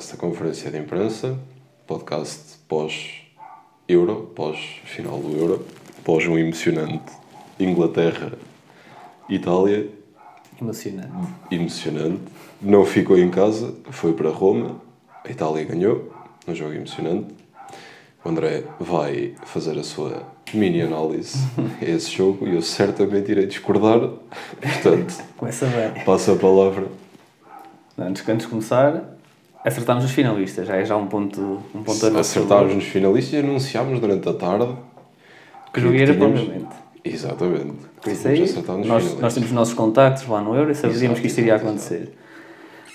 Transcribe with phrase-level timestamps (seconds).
[0.00, 1.38] podcast da Conferência de Imprensa,
[1.86, 5.66] podcast pós-Euro, pós-final do Euro,
[6.02, 7.12] pós um emocionante
[7.58, 9.90] Inglaterra-Itália.
[10.60, 11.12] Emocionante.
[11.50, 12.22] Emocionante.
[12.62, 14.80] Não ficou em casa, foi para Roma,
[15.22, 16.10] a Itália ganhou,
[16.48, 17.34] um jogo emocionante.
[18.24, 20.22] O André vai fazer a sua
[20.54, 21.36] mini análise
[21.80, 24.00] a esse jogo e eu certamente irei discordar.
[24.60, 26.02] Portanto, Começa bem.
[26.04, 26.86] passo a palavra.
[27.98, 29.19] Antes, antes de começar,
[29.64, 30.66] acertámos os finalistas.
[30.66, 31.40] Já é já um ponto,
[31.74, 34.74] um ponto a nosso Acertámos nos finalistas e anunciámos durante a tarde
[35.72, 36.80] Que tínhamos- provavelmente.
[37.04, 37.72] Exatamente.
[38.02, 38.40] Por isso aí,
[38.84, 42.14] nós, nós temos os nossos contactos lá no Euro e sabíamos que isto iria acontecer.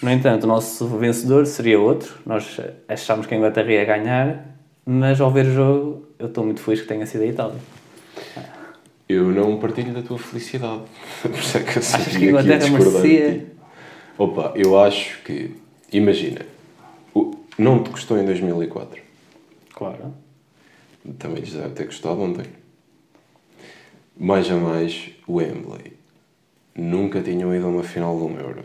[0.01, 2.19] No entanto, o nosso vencedor seria outro.
[2.25, 6.59] Nós achámos que a Inglaterra ia ganhar, mas ao ver o jogo, eu estou muito
[6.61, 7.55] feliz que tenha sido a Itália.
[9.07, 10.81] Eu não partilho da tua felicidade.
[11.21, 13.45] Por isso é que eu Achas que a Inglaterra merecia?
[14.17, 15.55] Opa, eu acho que...
[15.91, 16.41] Imagina,
[17.15, 19.01] o- não te custou em 2004.
[19.73, 20.13] Claro.
[21.19, 22.45] Também lhes deve ter custado ontem.
[24.17, 25.93] Mais a mais, o Wembley.
[26.75, 28.63] Nunca tinham ido a uma final de um Euro.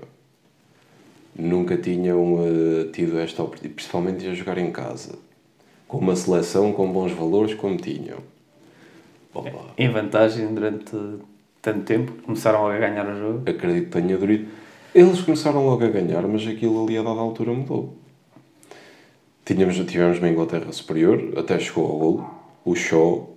[1.38, 5.16] Nunca tinham eh, tido esta oportunidade, principalmente a jogar em casa.
[5.86, 8.18] Com uma seleção com bons valores como tinham.
[9.32, 10.90] Opa, Em vantagem durante
[11.62, 13.50] tanto tempo, começaram a ganhar o jogo.
[13.50, 14.48] acredito que tenha dorido.
[14.94, 17.96] Eles começaram logo a ganhar, mas aquilo ali a dada altura mudou.
[19.50, 22.30] Tínhamos, tivemos uma Inglaterra superior, até chegou ao golo.
[22.64, 23.36] O show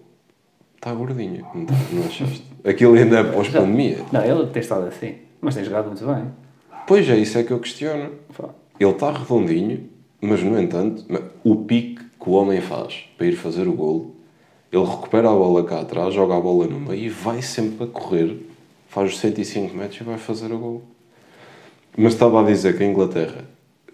[0.75, 2.43] está gordinho, não, tá, não achaste?
[2.63, 3.97] Aquilo ainda é pós-pandemia.
[4.11, 6.25] Não, ele tem estado assim, mas tem jogado muito bem.
[6.85, 8.11] Pois é, isso é que eu questiono.
[8.79, 9.89] Ele está redondinho,
[10.21, 11.03] mas no entanto,
[11.43, 14.13] o pique que o homem faz para ir fazer o golo,
[14.71, 17.87] ele recupera a bola cá atrás, joga a bola no meio e vai sempre a
[17.87, 18.37] correr,
[18.87, 20.83] faz os 105 metros e vai fazer o golo.
[21.97, 23.45] Mas estava a dizer que a Inglaterra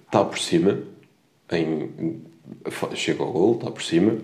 [0.05, 0.79] está por cima,
[1.57, 1.89] em,
[2.95, 4.17] chega ao golo, está por cima,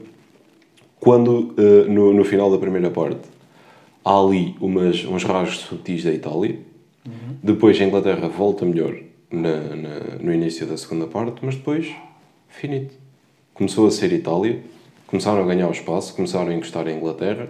[0.99, 3.21] quando eh, no, no final da primeira parte
[4.03, 6.59] há ali umas, uns rasgos subtis da Itália,
[7.43, 8.95] depois a Inglaterra volta melhor
[9.31, 11.93] na, na- no início da segunda parte, mas depois,
[12.49, 12.95] finito.
[13.53, 14.63] Começou a ser Itália,
[15.05, 17.47] começaram a ganhar o espaço, começaram a encostar a Inglaterra.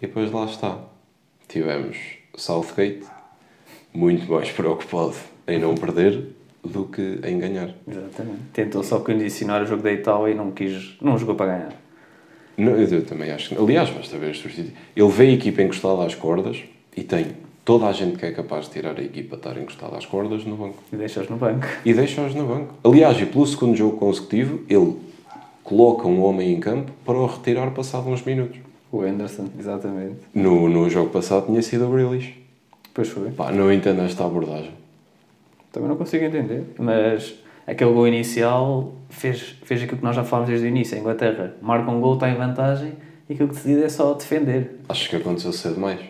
[0.00, 0.78] E depois lá está.
[1.48, 1.96] Tivemos
[2.34, 3.02] Southgate
[3.94, 5.14] muito mais preocupado
[5.46, 6.30] em não perder
[6.66, 7.74] do que em ganhar.
[7.86, 8.38] exatamente.
[8.52, 11.72] Tentou só condicionar o jogo da Itália e não quis, não jogou para ganhar.
[12.56, 13.56] Não, eu, também acho que.
[13.56, 14.34] Aliás, basta ver.
[14.96, 16.62] Ele vê a equipa encostada às cordas
[16.96, 17.26] e tem
[17.64, 20.56] toda a gente que é capaz de tirar a equipa estar encostada às cordas no
[20.56, 20.82] banco.
[20.92, 21.66] E deixa-os no banco.
[21.84, 22.74] E deixa-os no banco.
[22.82, 24.96] Aliás, e pelo segundo jogo consecutivo, ele
[25.62, 28.58] coloca um homem em campo para o retirar passado uns minutos.
[28.90, 30.16] O Anderson, exatamente.
[30.32, 32.34] No, no jogo passado tinha sido o Grealish.
[32.84, 33.30] Depois foi.
[33.32, 34.70] Pá, não entendo esta abordagem.
[35.76, 36.64] Também não consigo entender.
[36.78, 37.34] Mas
[37.66, 40.96] aquele gol inicial fez, fez aquilo que nós já falámos desde o início.
[40.96, 42.94] A Inglaterra marca um gol, está em vantagem
[43.28, 44.80] e aquilo que decide é só defender.
[44.88, 46.00] Acho que aconteceu cedo demais.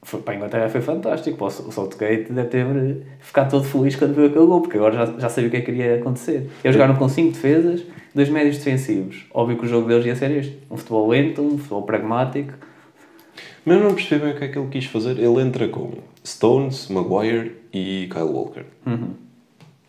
[0.00, 1.44] Foi, para a Inglaterra foi fantástico.
[1.44, 5.28] O Southgate deve ter ficado todo feliz quando viu aquele gol, porque agora já, já
[5.28, 6.48] sabia o que é que iria acontecer.
[6.62, 7.82] Eles jogaram com 5 defesas,
[8.14, 9.26] dois médios defensivos.
[9.34, 12.52] Óbvio que o jogo deles ia ser este: um futebol lento, um futebol pragmático.
[13.64, 15.18] Mas não percebi bem o que é que ele quis fazer.
[15.18, 15.94] Ele entra com
[16.24, 18.64] Stones, Maguire e Kyle Walker.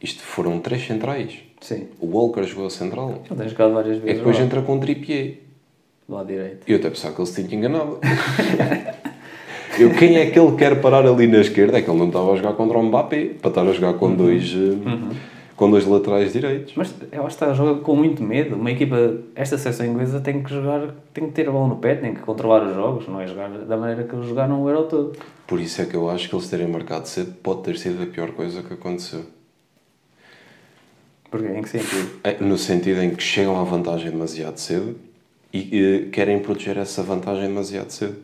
[0.01, 1.39] Isto foram três centrais.
[1.61, 1.87] Sim.
[1.99, 3.21] O Walker jogou a central.
[3.29, 5.37] Ele tem jogado várias E vezes depois lá, entra com Trippier.
[6.07, 6.59] do lado direito.
[6.67, 7.99] Eu até pensava que ele se tinha enganado.
[9.77, 11.77] Eu, quem é que ele quer parar ali na esquerda?
[11.77, 14.13] É que ele não estava a jogar contra o Mbappé, para estar a jogar com,
[14.15, 15.15] dois, eh,
[15.55, 16.73] com dois laterais direitos.
[16.75, 18.55] Mas que está a jogar com muito medo.
[18.55, 21.95] Uma equipa, esta seleção inglesa tem que jogar, tem que ter a bola no pé,
[21.95, 24.83] tem que controlar os jogos, não é jogar da maneira que eles jogaram o Euro
[24.83, 25.17] todo.
[25.47, 28.05] Por isso é que eu acho que eles terem marcado cedo pode ter sido a
[28.05, 29.25] pior coisa que aconteceu.
[31.29, 32.19] Porque em que sentido?
[32.23, 34.95] É, No sentido em que chegam à vantagem demasiado cedo
[35.53, 38.15] e eh, querem proteger essa vantagem demasiado cedo.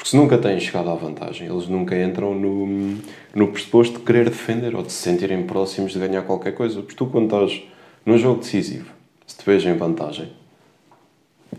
[0.00, 2.96] Porque se nunca têm chegado à vantagem, eles nunca entram no,
[3.34, 6.80] no pressuposto de querer defender ou de se sentirem próximos de ganhar qualquer coisa.
[6.80, 7.62] Porque tu, quando estás
[8.06, 8.90] num jogo decisivo,
[9.26, 10.32] se te vês em vantagem,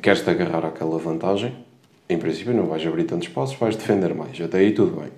[0.02, 1.54] queres-te agarrar àquela vantagem,
[2.10, 4.42] em princípio não vais abrir tantos passos, vais defender mais.
[4.42, 5.10] Até aí tudo bem.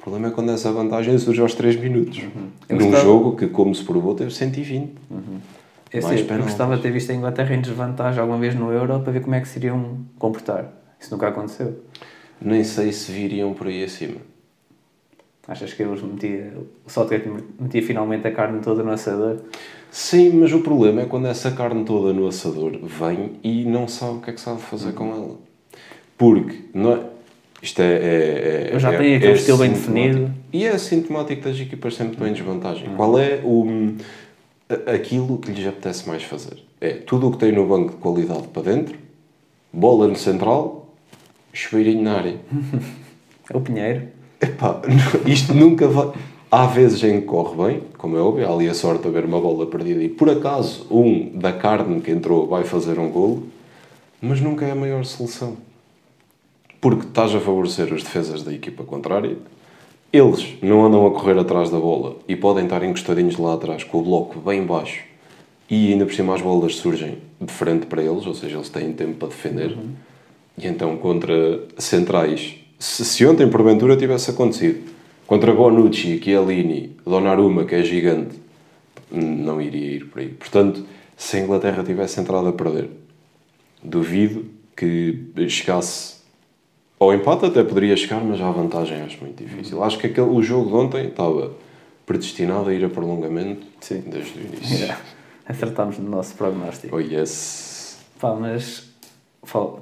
[0.00, 2.18] O problema é quando essa vantagem surge aos 3 minutos.
[2.68, 4.94] Eu Num gostava- jogo que, como se provou, teve 120.
[5.92, 8.72] Eu, Mais sei, eu gostava de ter visto a Inglaterra em desvantagem alguma vez no
[8.72, 10.72] Euro para ver como é que se iriam comportar.
[10.98, 11.84] Isso nunca aconteceu.
[12.40, 14.16] Nem sei se viriam por aí acima.
[15.46, 16.52] Achas que eles metia,
[16.86, 17.26] o Southgate
[17.58, 19.38] metia finalmente a carne toda no assador?
[19.90, 24.18] Sim, mas o problema é quando essa carne toda no assador vem e não sabe
[24.18, 25.36] o que é que sabe fazer com ela.
[26.18, 27.00] Porque não é-
[27.62, 27.84] Isto é.
[27.94, 30.30] é, é Eu já é, tenho aquele é estilo bem definido.
[30.52, 32.88] E é sintomático das equipas sempre bem em desvantagem.
[32.90, 32.96] Hum.
[32.96, 33.94] Qual é o,
[34.86, 36.62] aquilo que lhes apetece mais fazer?
[36.80, 38.96] É tudo o que tem no banco de qualidade para dentro,
[39.72, 40.87] bola no central,
[41.58, 42.36] chuveirinho na área.
[43.52, 44.08] É o Pinheiro.
[44.40, 44.80] Epá,
[45.26, 46.12] isto nunca vai.
[46.50, 49.24] Há vezes em que corre bem, como é óbvio, há ali a sorte de haver
[49.24, 53.48] uma bola perdida e por acaso um da carne que entrou vai fazer um golo,
[54.22, 55.58] mas nunca é a maior solução.
[56.80, 59.36] Porque estás a favorecer as defesas da equipa contrária,
[60.10, 63.98] eles não andam a correr atrás da bola e podem estar encostadinhos lá atrás com
[63.98, 65.02] o bloco bem baixo
[65.68, 68.92] e ainda por cima as bolas surgem de frente para eles, ou seja, eles têm
[68.92, 69.76] tempo para defender.
[70.58, 74.90] E então contra centrais, se, se ontem porventura tivesse acontecido,
[75.26, 78.36] contra Bonucci, Chiellini, Donnarumma, que é gigante,
[79.10, 80.28] não iria ir por aí.
[80.28, 80.84] Portanto,
[81.16, 82.90] se a Inglaterra tivesse entrado a perder,
[83.82, 84.44] duvido
[84.76, 86.18] que chegasse
[86.98, 89.82] ao empate até poderia chegar, mas à vantagem acho muito difícil.
[89.84, 91.52] Acho que aquele, o jogo de ontem estava
[92.04, 94.02] predestinado a ir a prolongamento Sim.
[94.06, 94.94] desde o início.
[95.46, 96.94] Acertámos no nosso prognóstico.
[96.94, 97.98] Oh yes.
[98.18, 98.87] Pá, mas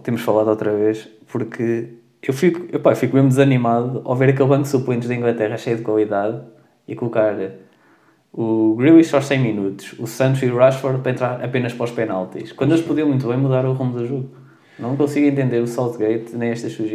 [0.03, 1.89] temos falado outra vez porque
[2.23, 5.57] eu fico, eu, eu fico mesmo desanimado ao ver aquele banco de suplentes da Inglaterra
[5.57, 6.41] cheio de qualidade
[6.87, 7.35] e colocar
[8.33, 11.91] o Grealish aos 100 minutos, o Santos e o Rashford para entrar apenas para os
[11.91, 14.31] penaltis, quando eles podiam muito bem mudar o rumo do jogo.
[14.79, 16.91] Não consigo entender o Southgate nem estas suas.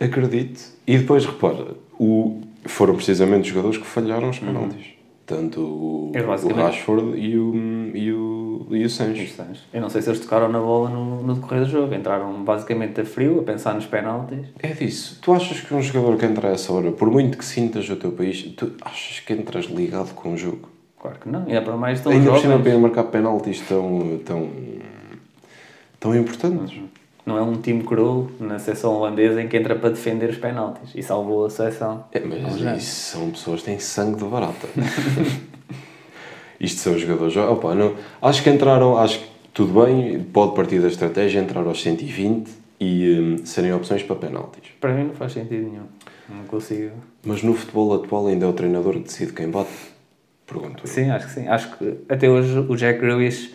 [0.00, 0.60] Acredito.
[0.86, 4.99] E depois repara, o, foram precisamente os jogadores que falharam os penaltis.
[5.30, 7.54] Tanto o, É o Rashford e o,
[7.94, 8.90] e o, e o.
[8.90, 9.64] Santos.
[9.72, 11.94] Eu não sei se eles tocaram na bola no, no decorrer do jogo.
[11.94, 14.48] Entraram basicamente a frio, a pensar nos penaltis.
[14.60, 15.20] É disso.
[15.22, 17.94] Tu achas que um jogador que entra a essa hora, por muito que sintas o
[17.94, 20.68] teu país, tu achas que entras ligado com o jogo?
[21.00, 21.46] Claro que não.
[21.46, 24.50] Ainda para mais estão Ainda por cima para marcar penaltis tão, tão,
[26.00, 26.76] tão importantes.
[27.24, 30.90] Não é um time cru na seleção holandesa em que entra para defender os penaltis
[30.94, 32.04] e salvou a seleção.
[32.12, 34.68] É, mas isso são pessoas que têm sangue de barata.
[36.60, 37.36] Isto são jogadores.
[37.36, 41.80] Opa, não, acho que entraram, acho que tudo bem, pode partir da estratégia, entrar aos
[41.82, 44.70] 120 e hum, serem opções para penaltis.
[44.80, 45.86] Para mim não faz sentido nenhum.
[46.28, 46.92] Não consigo.
[47.24, 49.70] Mas no futebol atual ainda é o treinador que decide quem bate?
[50.46, 50.86] Pergunto eu.
[50.86, 51.48] Sim, acho que sim.
[51.48, 53.54] Acho que até hoje o Jack Grealish,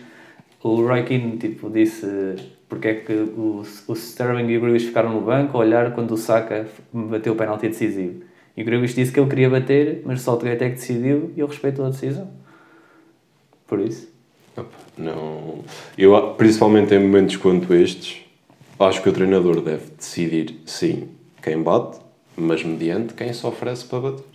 [0.67, 2.07] o Roy Keane tipo, disse
[2.67, 6.12] porque é que o, o Sterling e o Grealish ficaram no banco a olhar quando
[6.12, 8.23] o Saka bateu o penalti decisivo.
[8.57, 11.41] E o Grealish disse que ele queria bater, mas o Saltgate é que decidiu e
[11.41, 12.31] ele respeitou a decisão.
[13.67, 14.12] Por isso.
[14.97, 15.59] Não.
[15.95, 18.23] Eu, principalmente em momentos quanto estes,
[18.79, 21.09] acho que o treinador deve decidir, sim,
[21.44, 22.00] quem bate,
[22.35, 24.34] mas mediante quem se oferece para bater.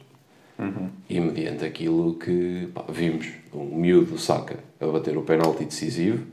[1.09, 6.25] E mediante aquilo que pá, vimos, um miúdo saca a bater o penalti decisivo,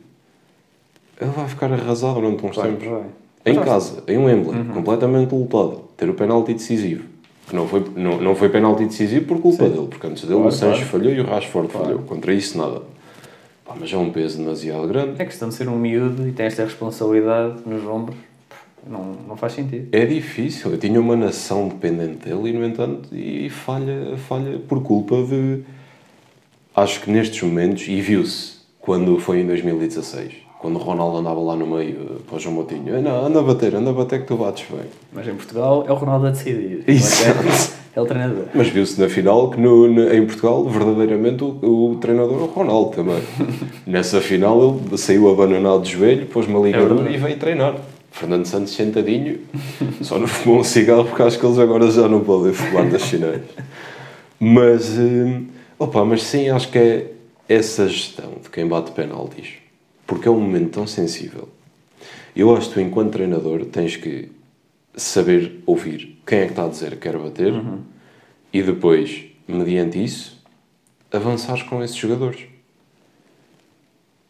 [1.19, 2.87] ele vai ficar arrasado durante uns tempos.
[2.87, 3.03] vai.
[3.45, 7.05] Em Mas casa, em Wembley, completamente lutado, ter o penalti decisivo.
[7.47, 9.71] Que não foi, não, não foi penalti decisivo por culpa Sim.
[9.71, 10.91] dele, porque antes dele Claro, o Sanches claro.
[10.91, 11.85] falhou e o Rashford Claro.
[11.87, 12.01] falhou.
[12.03, 12.81] Contra isso, nada.
[13.65, 15.21] Pá, mas é um peso demasiado grande.
[15.21, 18.17] É questão de ser um miúdo e tem esta responsabilidade nos ombros.
[18.89, 19.87] Não, não faz sentido.
[19.91, 20.71] É difícil.
[20.71, 25.59] Eu tinha uma nação dependente dele e, no entanto, e falha, falha por culpa de.
[26.75, 31.55] Acho que nestes momentos, e viu-se quando foi em 2016, quando o Ronaldo andava lá
[31.55, 34.21] no meio eh, para o João Moutinho: "Ah, não, anda a bater, anda a bater
[34.21, 34.85] que tu bates bem.
[35.11, 36.83] Mas em Portugal é o Ronaldo a decidir.
[36.87, 37.77] Exato.
[37.95, 38.45] É o treinador.
[38.53, 42.45] Mas viu-se na final que no, no- em Portugal, verdadeiramente, o, o treinador é o
[42.45, 43.19] Ronaldo também.
[43.87, 47.15] Nessa final ele saiu abananado de joelho, pôs uma ligadura verdade.
[47.15, 47.75] e veio treinar.
[48.17, 49.41] Fernando Santos sentadinho,
[50.01, 53.03] só não fumou um cigarro porque acho que eles agora já não podem fumar das
[53.03, 53.41] chinês.
[54.39, 55.45] Mas, hum,
[55.77, 57.11] opa, mas sim, acho que é
[57.47, 59.53] essa gestão de quem bate penaltis,
[60.05, 61.47] porque é um momento tão sensível.
[62.35, 64.31] Eu acho que tu, enquanto treinador, tens que
[64.95, 67.53] saber ouvir quem é que está a dizer que quer bater
[68.51, 70.43] e depois, mediante isso,
[71.11, 72.41] avançares com esses jogadores.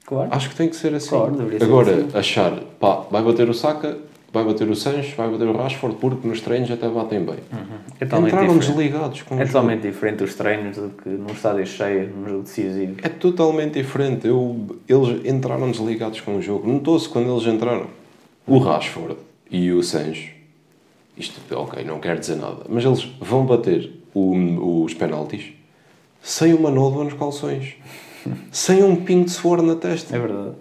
[0.06, 0.30] Claro.
[0.32, 1.10] Acho que tem que ser assim.
[1.10, 2.18] Claro, Agora, assim.
[2.18, 3.98] achar, pá, vai bater o Saka,
[4.32, 7.38] vai bater o Sanches, vai bater o Rashford, porque nos treinos até batem bem.
[8.00, 9.52] É totalmente Entraram desligados com o É jogo.
[9.54, 12.96] totalmente diferente os treinos do que num estádio cheio, num jogo decisivo.
[13.04, 14.28] É totalmente diferente.
[14.28, 16.68] Eu, eles entraram desligados com o jogo.
[16.72, 17.88] Notou-se quando eles entraram.
[18.46, 19.18] O Rashford
[19.52, 20.30] e o Sancho,
[21.18, 25.52] isto, ok, não quer dizer nada, mas eles vão bater o- os penaltis
[26.22, 27.76] sem uma nódoa nos calções,
[28.52, 30.16] sem um pingo de suor na testa.
[30.16, 30.56] É verdade.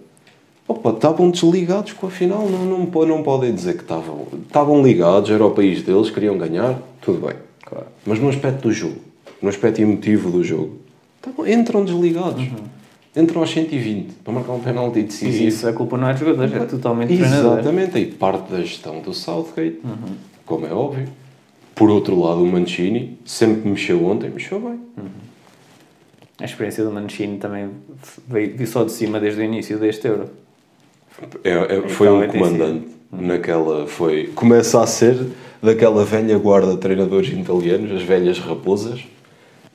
[0.67, 4.27] Opa, estavam desligados com a final, não, não, não podem dizer que estavam.
[4.45, 7.37] Estavam ligados, era o país deles, queriam ganhar, tudo bem.
[7.65, 7.87] Claro.
[8.05, 8.97] Mas no aspecto do jogo,
[9.41, 10.77] no aspecto emotivo do jogo,
[11.17, 12.45] estavam- entram desligados.
[13.15, 15.47] Entram aos 120 para marcar um penalti E decisivo.
[15.47, 17.53] isso a culpa não é dos jogadores, é totalmente do treinador.
[17.53, 19.79] Exatamente, aí parte da gestão do Southgate.
[20.45, 21.07] como é óbvio.
[21.73, 24.79] Por outro lado, o Mancini sempre mexeu ontem, mexeu bem.
[26.39, 27.69] A experiência do Mancini também
[28.27, 30.29] veio só de cima desde o início deste Euro.
[31.43, 33.87] É, é, foi Então, um é comandante naquela.
[33.87, 35.17] Foi, começa a ser
[35.61, 39.01] daquela velha guarda de treinadores italianos, as velhas raposas.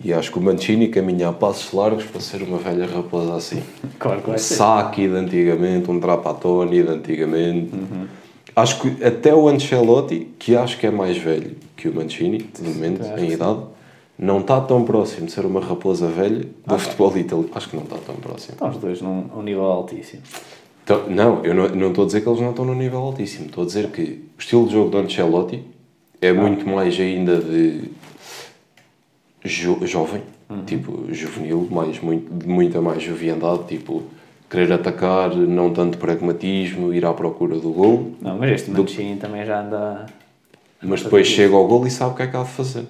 [0.05, 3.63] E acho que o Mancini caminha a passos largos para ser uma velha raposa assim.
[3.99, 4.39] Claro que Um.
[4.39, 7.73] Saki de antigamente, um Trapattoni de antigamente.
[7.73, 8.07] Uhum.
[8.55, 12.63] Acho que até o Ancelotti, que acho que é mais velho que o Mancini, de
[12.63, 13.61] momento, em idade,
[14.19, 17.51] não está tão próximo de ser uma raposa velha Ah, do futebol italiano.
[17.55, 18.55] Acho que não está tão próximo.
[18.55, 20.23] Estão os dois num, num nível altíssimo.
[20.85, 23.47] Então, não, eu não, estou a dizer que eles não estão num nível altíssimo.
[23.47, 25.63] Estou a dizer que o estilo de jogo do Ancelotti
[26.21, 27.91] é muito mais ainda de
[29.45, 30.23] jo- jovem,
[30.67, 34.03] tipo juvenil, mais, muito, de muita mais joviandade, tipo
[34.51, 39.47] querer atacar, não tanto pragmatismo, ir à procura do gol, Não, mas este Mancini também
[39.47, 40.05] já anda.
[40.83, 42.85] mas depois chega ao gol e sabe o que é que há de fazer.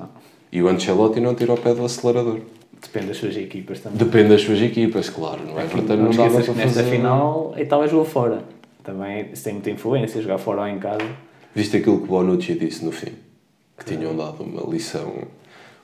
[0.50, 2.40] E o Ancelotti não tira o pé do acelerador.
[2.82, 3.98] Depende das suas equipas também.
[3.98, 5.64] Depende das suas equipas, claro, não é?
[5.66, 6.96] Portanto, não não dava esqueças para que nesta fazer...
[6.96, 8.42] final a Itália jogou fora.
[8.82, 11.06] Também isso tem muita influência, jogar fora ou em casa.
[11.54, 13.12] Viste aquilo que o Bonucci disse no fim?
[13.78, 15.12] Que tinham dado uma lição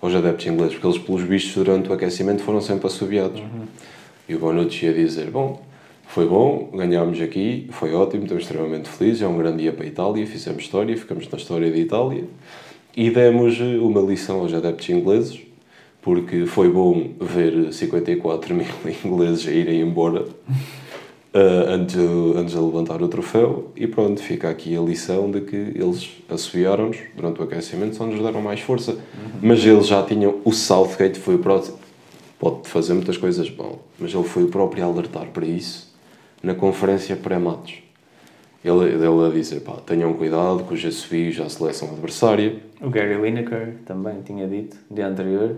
[0.01, 3.41] aos adeptos ingleses, porque eles, pelos vistos, durante o aquecimento foram sempre assobiados.
[4.29, 5.63] E o Bonucci ia dizer: Bom,
[6.09, 9.87] foi bom, ganhámos aqui, foi ótimo, estamos extremamente felizes, é um grande dia para a
[9.87, 12.25] Itália, fizemos história, ficamos na história da Itália.
[12.97, 15.41] E demos eh, uma lição aos adeptos ingleses,
[16.09, 18.67] porque foi bom ver 54 mil
[19.05, 20.25] ingleses irem embora
[21.29, 23.71] Uh, antes, de, antes de levantar o troféu.
[23.77, 28.21] E pronto, fica aqui a lição de que eles assobiaram-nos durante o aquecimento, só nos
[28.21, 28.97] deram mais força.
[29.41, 31.79] Mas eles já tinham, o Southgate foi o próximo
[32.39, 35.95] pode fazer muitas coisas mal, mas ele foi o próprio a alertar para isso
[36.43, 37.75] na conferência pré-matos
[38.65, 42.57] ele, ele a dizer, pá, tenham cuidado com os assobios à seleção adversária.
[42.81, 45.57] O Gary Lineker também tinha dito, dia anterior,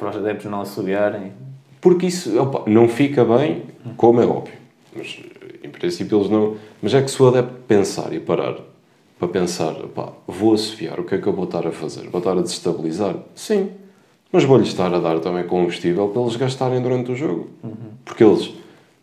[0.00, 1.32] para os adeptos não assobiarem.
[1.78, 3.64] Porque isso opa, não fica bem,
[3.98, 4.54] como é óbvio.
[4.96, 5.20] Mas
[5.62, 6.56] em princípio eles não.
[6.80, 8.56] Mas é que se o adepto pensar e parar
[9.18, 9.76] para pensar,
[10.26, 12.08] vou assobiar, o que é que eu vou estar a fazer?
[12.08, 13.14] Vou estar a desestabilizar?
[13.34, 13.72] Sim.
[14.32, 17.50] Mas vou-lhes estar a dar também combustível para eles gastarem durante o jogo.
[18.02, 18.50] Porque eles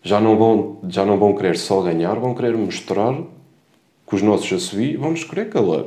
[0.02, 3.14] já não, vão, já não vão querer só ganhar, vão querer mostrar
[4.08, 5.86] que os nossos assobios vão nos querer calar.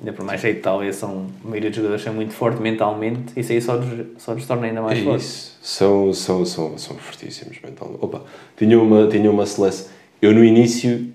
[0.00, 3.52] Ainda por mais a Itália, são, a maioria dos jogadores são muito forte mentalmente, isso
[3.52, 5.26] aí só nos, só nos torna ainda mais É fortes.
[5.26, 5.58] isso.
[5.62, 7.98] São, são, são, são fortíssimos mentalmente.
[8.02, 8.22] Opa,
[8.56, 9.88] tinha uma, tinha uma seleção.
[10.22, 11.06] Eu no início,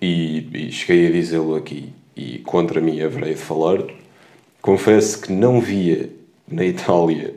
[0.00, 3.82] e, e cheguei a dizê-lo aqui, e contra mim haverei de falar,
[4.60, 6.08] confesso que não via
[6.46, 7.34] na Itália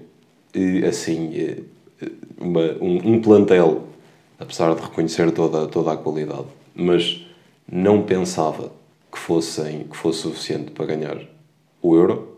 [0.54, 3.88] eh, assim eh, uma, um, um plantel,
[4.40, 7.26] apesar de reconhecer toda, toda a qualidade, mas
[7.72, 8.72] não pensava
[9.16, 11.18] que, fossem, que fosse suficiente para ganhar
[11.82, 12.36] o Euro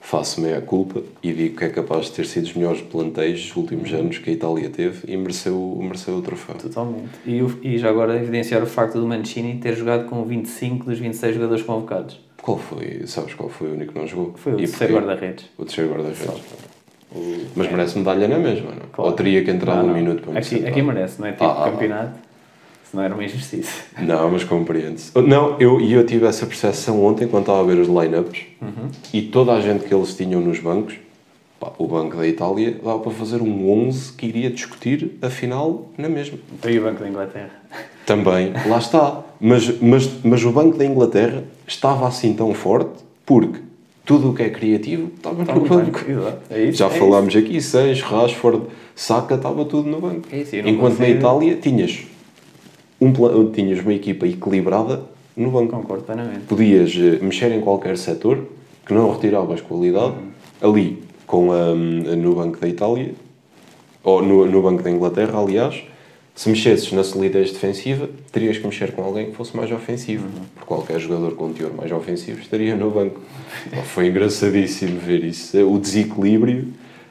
[0.00, 3.56] faço-me a culpa e digo que é capaz de ter sido os melhores plantéis dos
[3.56, 6.54] últimos anos que a Itália teve e mereceu, mereceu o troféu.
[6.56, 7.10] Totalmente.
[7.26, 11.34] E, e já agora evidenciar o facto do Mancini ter jogado com 25 dos 26
[11.34, 12.20] jogadores convocados.
[12.40, 14.34] Qual foi, sabes qual foi o único que não jogou?
[14.36, 15.46] Foi o terceiro guarda-redes.
[15.58, 16.42] O terceiro guarda-redes.
[17.56, 18.86] Mas merece medalha na mesma, não?
[18.92, 19.10] Claro.
[19.10, 19.94] Ou teria que entrar Não, um não.
[19.94, 22.25] minuto para me aqui, aqui merece, não é tipo ah, campeonato.
[22.96, 23.82] Não era uma injustiça.
[24.00, 25.12] Não, mas compreende-se.
[25.20, 28.88] Não, eu, e eu tive essa percepção ontem quando estava a ver os line-ups Uhum.
[29.12, 30.94] e toda a gente que eles tinham nos bancos,
[31.60, 35.90] pá, o banco da Itália dava para fazer um 11 que iria discutir a final
[35.98, 36.38] na mesma.
[36.66, 37.50] E o Banco da Inglaterra?
[38.06, 39.20] Também, lá está.
[39.38, 43.60] Mas, mas, mas o Banco da Inglaterra estava assim tão forte porque
[44.06, 46.00] tudo o que é criativo estava no banco.
[46.08, 46.38] Exato.
[46.48, 46.78] É isso.
[46.78, 48.62] Já é falámos aqui, Seis, Rashford,
[48.94, 50.22] Saka, estava tudo no banco.
[50.32, 52.06] É isso, Enquanto na Itália tinhas,
[53.00, 55.02] um, pla- tinhas uma equipa equilibrada
[55.36, 55.72] no banco.
[55.72, 56.40] Concordo plenamente.
[56.48, 58.46] Podias eh, mexer em qualquer setor
[58.86, 60.14] que não retiravas qualidade
[60.60, 63.14] ali com a, no Banco da Itália
[64.02, 65.82] ou no, no Banco da Inglaterra, aliás.
[66.34, 70.28] Se mexesses na solidez defensiva, terias que mexer com alguém que fosse mais ofensivo.
[70.54, 73.20] Porque qualquer jogador com teor mais ofensivo estaria no banco.
[73.86, 75.56] Foi engraçadíssimo ver isso.
[75.66, 76.68] O desequilíbrio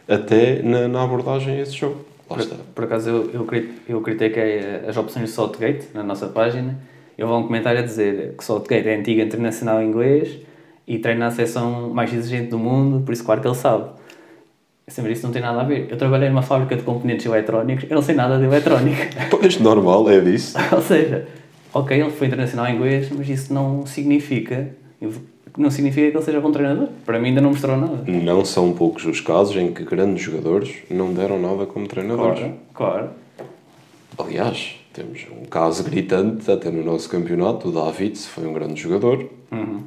[0.07, 2.01] até na, na abordagem a esse jogo.
[2.27, 3.47] Por, por acaso eu, eu,
[3.87, 6.77] eu critiquei as opções de Saltgate na nossa página.
[7.17, 10.39] Eu vou um comentário a dizer que Saltgate é antigo internacional inglês
[10.87, 13.89] e treina a seção mais exigente do mundo, por isso claro que ele sabe.
[14.87, 15.87] Sempre que não tem nada a ver.
[15.89, 19.07] Eu trabalhei numa fábrica de componentes eletrónicos, eu não sei nada de eletrónica.
[19.31, 20.55] Pois, normal, é disso.
[20.71, 21.27] Ou seja,
[21.73, 24.69] ok, ele foi internacional inglês, mas isso não significa
[25.57, 26.89] não significa que ele seja bom treinador.
[27.05, 28.03] Para mim ainda não mostrou nada.
[28.07, 32.39] Não são poucos os casos em que grandes jogadores não deram nada como treinadores.
[32.39, 33.09] Claro, claro.
[34.17, 37.69] Aliás, temos um caso gritante até no nosso campeonato.
[37.69, 39.25] O Davids foi um grande jogador.
[39.51, 39.81] Uhum.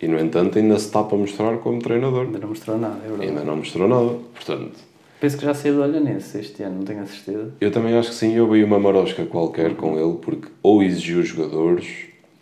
[0.00, 2.22] E, no entanto, ainda se está para mostrar como treinador.
[2.26, 3.28] Ainda não mostrou nada, é verdade.
[3.28, 4.18] Ainda não mostrou nada.
[4.34, 7.52] Portanto, Penso que já saiu do Olhanense este ano, não tenho a certeza.
[7.60, 8.34] eu também acho que sim.
[8.34, 11.86] Eu vi uma marosca qualquer com ele, porque ou exigiu jogadores,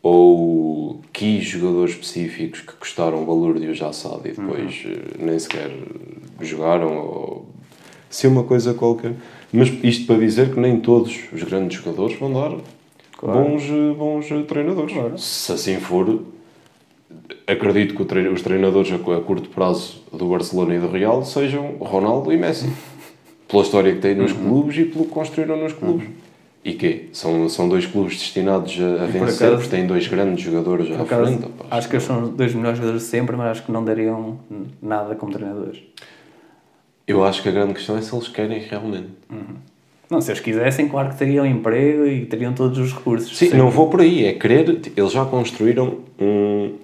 [0.03, 5.39] ou quis jogadores específicos que custaram o valor de o Jassad e depois eh, nem
[5.39, 5.71] sequer
[6.41, 7.47] jogaram, ou
[8.09, 9.15] se uma coisa qualquer.
[9.53, 12.57] Mas isto para dizer que nem todos os grandes jogadores vão dar
[13.19, 13.45] Claro.
[13.51, 14.93] bons, eh, bons eh, treinadores.
[14.95, 15.19] Claro.
[15.19, 16.23] Se assim for,
[17.47, 21.23] acredito que o tre- os treinadores a, a curto prazo do Barcelona e do Real
[21.25, 22.71] sejam Ronaldo e Messi.
[23.49, 24.49] Pela história que têm nos Uhum.
[24.49, 26.09] clubes e pelo que construíram nos clubes.
[26.63, 27.07] E quê?
[27.13, 30.91] São, são dois clubes destinados a, a por vencer, acaso- porque têm dois grandes jogadores
[30.91, 31.49] à acaso, frente.
[31.71, 34.39] acho que eles são os dois melhores jogadores de sempre, mas acho que não dariam
[34.83, 35.79] nada como treinadores.
[37.07, 39.09] Eu acho que a grande questão é se eles querem realmente.
[40.11, 43.37] Não, se eles quisessem, claro que teriam emprego e teriam todos os recursos.
[43.37, 43.57] Sim, Sim.
[43.57, 44.81] não vou por aí, é querer.
[44.97, 46.75] Eles já construíram um.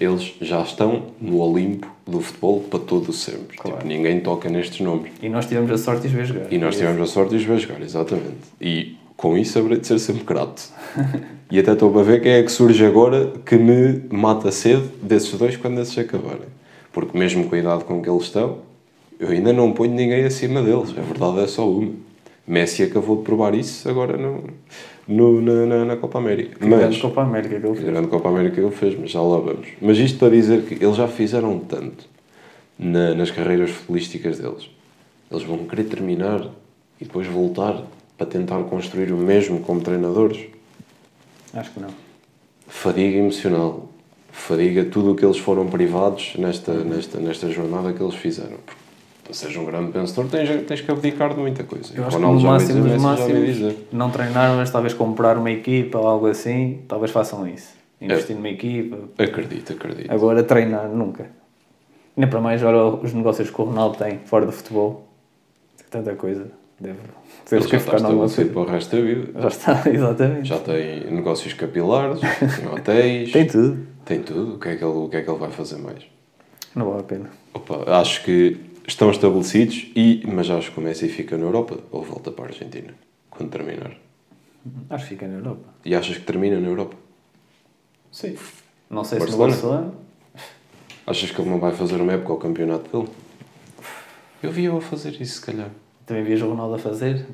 [0.00, 3.56] Eles já estão no Olimpo do futebol para todo o sempre.
[3.56, 3.78] Claro.
[3.78, 5.10] Tipo, ninguém toca nestes nomes.
[5.20, 6.52] E nós tivemos a sorte de os ver jogar.
[6.52, 8.36] E nós tivemos a sorte de os ver jogar, exatamente.
[8.60, 10.62] E com isso haverei de ser sempre grato.
[11.50, 15.32] e até estou a ver quem é que surge agora que me mata cedo desses
[15.38, 16.48] dois quando esses acabarem.
[16.92, 18.58] Porque mesmo com a idade com que eles estão,
[19.18, 20.90] eu ainda não ponho ninguém acima deles.
[20.90, 21.92] A verdade é só uma.
[22.46, 24.44] Messi acabou de provar isso agora no,
[25.08, 26.58] no- na, na, na Copa América.
[26.60, 26.80] Mas...
[26.82, 27.86] Mas, Copa América que ele fez.
[27.88, 29.68] grande Copa América que ele fez, mas já lá vamos.
[29.80, 32.04] Mas isto para dizer que eles já fizeram tanto
[32.78, 34.68] na- nas carreiras futebolísticas deles.
[35.30, 36.42] Eles vão querer terminar
[37.00, 37.82] e depois voltar
[38.16, 40.46] para tentar construir o mesmo como treinadores.
[41.52, 41.90] Acho que não.
[42.66, 43.88] Fadiga emocional.
[44.32, 48.56] Fadiga tudo o que eles foram privados nesta, nesta, nesta jornada que eles fizeram.
[48.64, 48.84] Porque
[49.24, 51.94] para seres um grande pensador tens, tens que abdicar de muita coisa.
[51.94, 56.06] Eu acho que no máximo dos máximos não treinar, mas talvez comprar uma equipa ou
[56.06, 57.72] algo assim, talvez façam isso.
[58.00, 58.04] É.
[58.04, 58.98] Investir numa equipa.
[59.16, 60.10] Acredito, acredito.
[60.10, 61.30] Agora treinar nunca.
[62.16, 65.08] Nem para mais, olha os negócios que o Ronaldo tem fora do futebol.
[65.90, 66.50] Tanta coisa.
[66.84, 67.08] Deve, Ele
[67.50, 69.40] deve já ficar está estabelecido para o resto da vida.
[69.42, 70.48] Já está, exatamente.
[70.48, 73.86] Já tem negócios capilares, tem hotéis, Tem tudo.
[74.04, 74.54] tem tudo.
[74.54, 76.04] O que, é que ele, o que é que ele vai fazer mais?
[76.74, 77.30] Não vale a pena.
[77.54, 82.02] Opa, acho que estão estabelecidos, e, mas acho que o Messi fica na Europa ou
[82.02, 82.92] volta para a Argentina
[83.30, 83.92] quando terminar.
[84.90, 85.68] Acho que fica na Europa.
[85.84, 86.96] E achas que termina na Europa?
[88.10, 88.36] Sim.
[88.90, 89.52] Não sei Barcelona?
[89.54, 89.94] se no Barcelona.
[91.06, 93.12] Achas que ele não vai fazer uma época ao campeonato dele?
[94.42, 95.70] Eu vi-o a fazer isso, se calhar.
[96.06, 97.26] Também vias o Ronaldo a fazer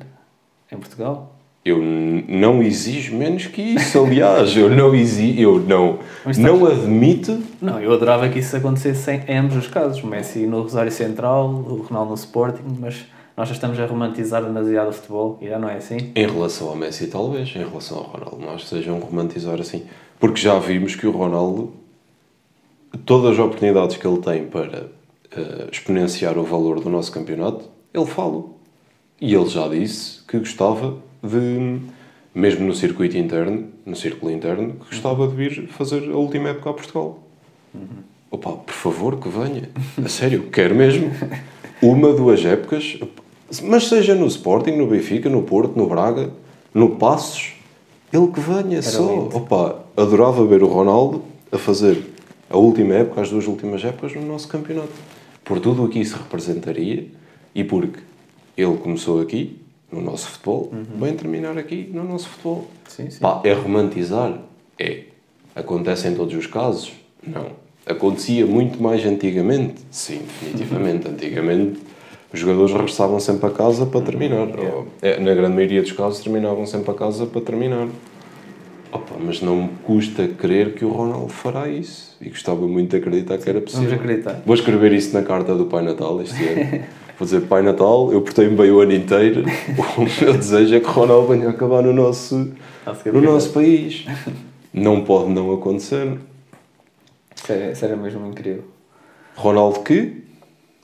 [0.71, 1.35] em Portugal.
[1.63, 4.55] Eu não exijo menos que isso, aliás.
[4.57, 9.11] Eu não exijo, eu não, Mas estás- não admito Não, eu adorava que isso acontecesse
[9.11, 10.01] em, em ambos os casos.
[10.03, 13.05] O Messi no Rosário Central, o Ronaldo no Sporting, mas
[13.37, 16.11] nós já estamos a romantizar demasiado o futebol e já não é assim.
[16.15, 17.49] Em relação ao Messi, talvez.
[17.55, 19.83] Em relação ao Ronaldo, que sejam romantizar assim.
[20.19, 21.73] Porque já vimos que o Ronaldo,
[23.05, 24.87] todas as oportunidades que ele tem para
[25.35, 28.43] eh, exponenciar o valor do nosso campeonato, ele fala.
[29.21, 31.77] E ele já disse que gostava de,
[32.33, 36.71] mesmo no circuito interno, no círculo interno, que gostava de vir fazer a última época
[36.71, 37.19] a Portugal.
[38.31, 39.69] Opa, por favor, que venha.
[40.03, 41.11] A sério, quero mesmo.
[41.83, 42.97] Uma, duas épocas,
[43.63, 46.31] mas seja no Sporting, no Benfica, no Porto, no Braga,
[46.73, 47.53] no Passos,
[48.11, 49.01] ele que venha só.
[49.01, 49.37] lindo.
[49.37, 52.03] Opa, adorava ver o Ronaldo a fazer
[52.49, 54.93] a última época, as duas últimas épocas no nosso campeonato.
[55.43, 57.05] Por tudo o que isso representaria
[57.53, 57.99] e porque
[58.57, 59.59] ele começou aqui,
[59.91, 62.67] no nosso futebol, vem terminar aqui no nosso futebol.
[62.87, 63.19] Sim, sim.
[63.19, 64.39] Pá, é romantizar?
[64.79, 65.03] É.
[65.53, 66.93] Acontece em todos os casos?
[67.25, 67.47] Não.
[67.85, 69.81] Acontecia muito mais antigamente?
[69.91, 71.07] Sim, definitivamente.
[71.09, 71.79] antigamente
[72.33, 74.47] os jogadores regressavam sempre a casa para terminar.
[74.57, 77.87] Ou, é, na grande maioria dos casos terminavam sempre a casa para terminar.
[78.91, 82.15] Opa, mas não me custa crer que o Ronaldo fará isso.
[82.21, 83.89] E gostava muito de acreditar que era possível.
[83.89, 84.41] Vamos acreditar.
[84.45, 86.83] Vou escrever isso na carta do Pai Natal este ano.
[87.17, 89.43] Vou dizer, Pai Natal, eu portei-me bem o ano inteiro.
[89.97, 92.51] O meu desejo é que Ronaldo venha acabar no nosso,
[93.05, 94.05] no nosso país.
[94.73, 96.17] Não pode não acontecer.
[97.35, 98.63] Isso era, isso era mesmo incrível.
[99.35, 100.23] Ronaldo que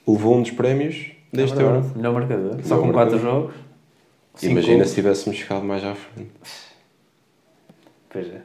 [0.08, 1.62] levou um dos prémios deste É.
[1.64, 1.92] Euro.
[1.96, 2.58] Melhor marcador.
[2.64, 3.20] Só Melhor com 4 marcador.
[3.20, 3.54] jogos.
[4.44, 6.30] Imagina se tivéssemos chegado mais à frente.
[8.10, 8.42] Pois é.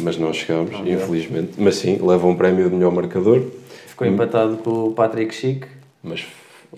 [0.00, 1.52] Mas não chegámos, Não infelizmente.
[1.58, 3.42] Mas sim, leva um prémio de melhor marcador.
[3.86, 5.66] Ficou empatado com o Patrick Schick.
[6.02, 6.26] Mas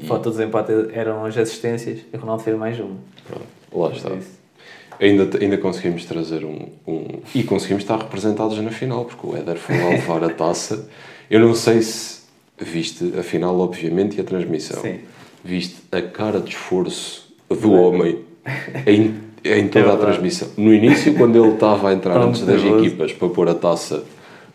[0.00, 2.96] O fato do desempate eram as assistências e o Ronaldo fez mais uma.
[3.26, 4.10] pronto, lá está.
[5.00, 7.04] Ainda, ainda conseguimos trazer um, um.
[7.34, 10.88] E conseguimos estar representados na final, porque o Éder foi lá levar a taça.
[11.30, 12.20] Eu não sei se
[12.58, 14.82] viste a final, obviamente, e a transmissão.
[14.82, 15.00] Sim.
[15.44, 18.18] Viste a cara de esforço do homem
[18.86, 20.00] em, em toda a verdade.
[20.00, 20.48] transmissão.
[20.56, 24.02] No início, quando ele estava a entrar antes das equipas para pôr a taça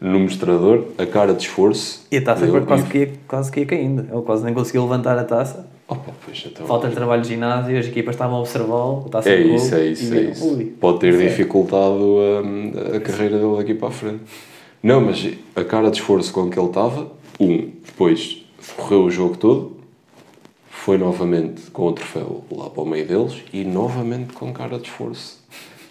[0.04, 2.06] no mostrador, a cara de esforço.
[2.12, 4.02] E a taça dele quase e- que, ia, quase que ia caindo.
[4.12, 5.66] Ele quase nem conseguiu levantar a taça.
[5.88, 9.06] Opa, pois, então, Falta de trabalho de ginásio, as equipas estavam a observá-lo.
[9.08, 10.46] a taça É gol, isso, é isso, é isso.
[10.46, 12.04] "Ui, Pode ter é." dificultado
[12.44, 14.20] hum, a, carreira dele daqui para a frente.
[14.82, 17.08] Não, mas a cara de esforço com que ele estava,
[17.40, 19.78] um, depois correu o jogo todo,
[20.70, 24.84] foi novamente com o troféu lá para o meio deles e novamente com cara de
[24.90, 25.42] esforço.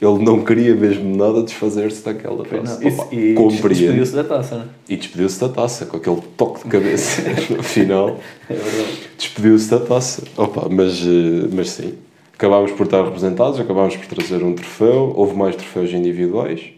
[0.03, 2.81] Ele não queria mesmo nada desfazer-se daquela taça.
[2.85, 4.69] Opa, e, e despediu-se da taça, não é?
[4.89, 7.23] E despediu-se da taça, com aquele toque de cabeça
[7.55, 8.19] no final.
[8.51, 8.99] É verdade.
[9.17, 10.25] Despediu-se da taça.
[10.37, 11.95] Opa, mas, eh, mas sim.
[12.35, 15.13] Acabámos por estar representados, acabámos por trazer um troféu.
[15.15, 16.71] Houve mais troféus individuais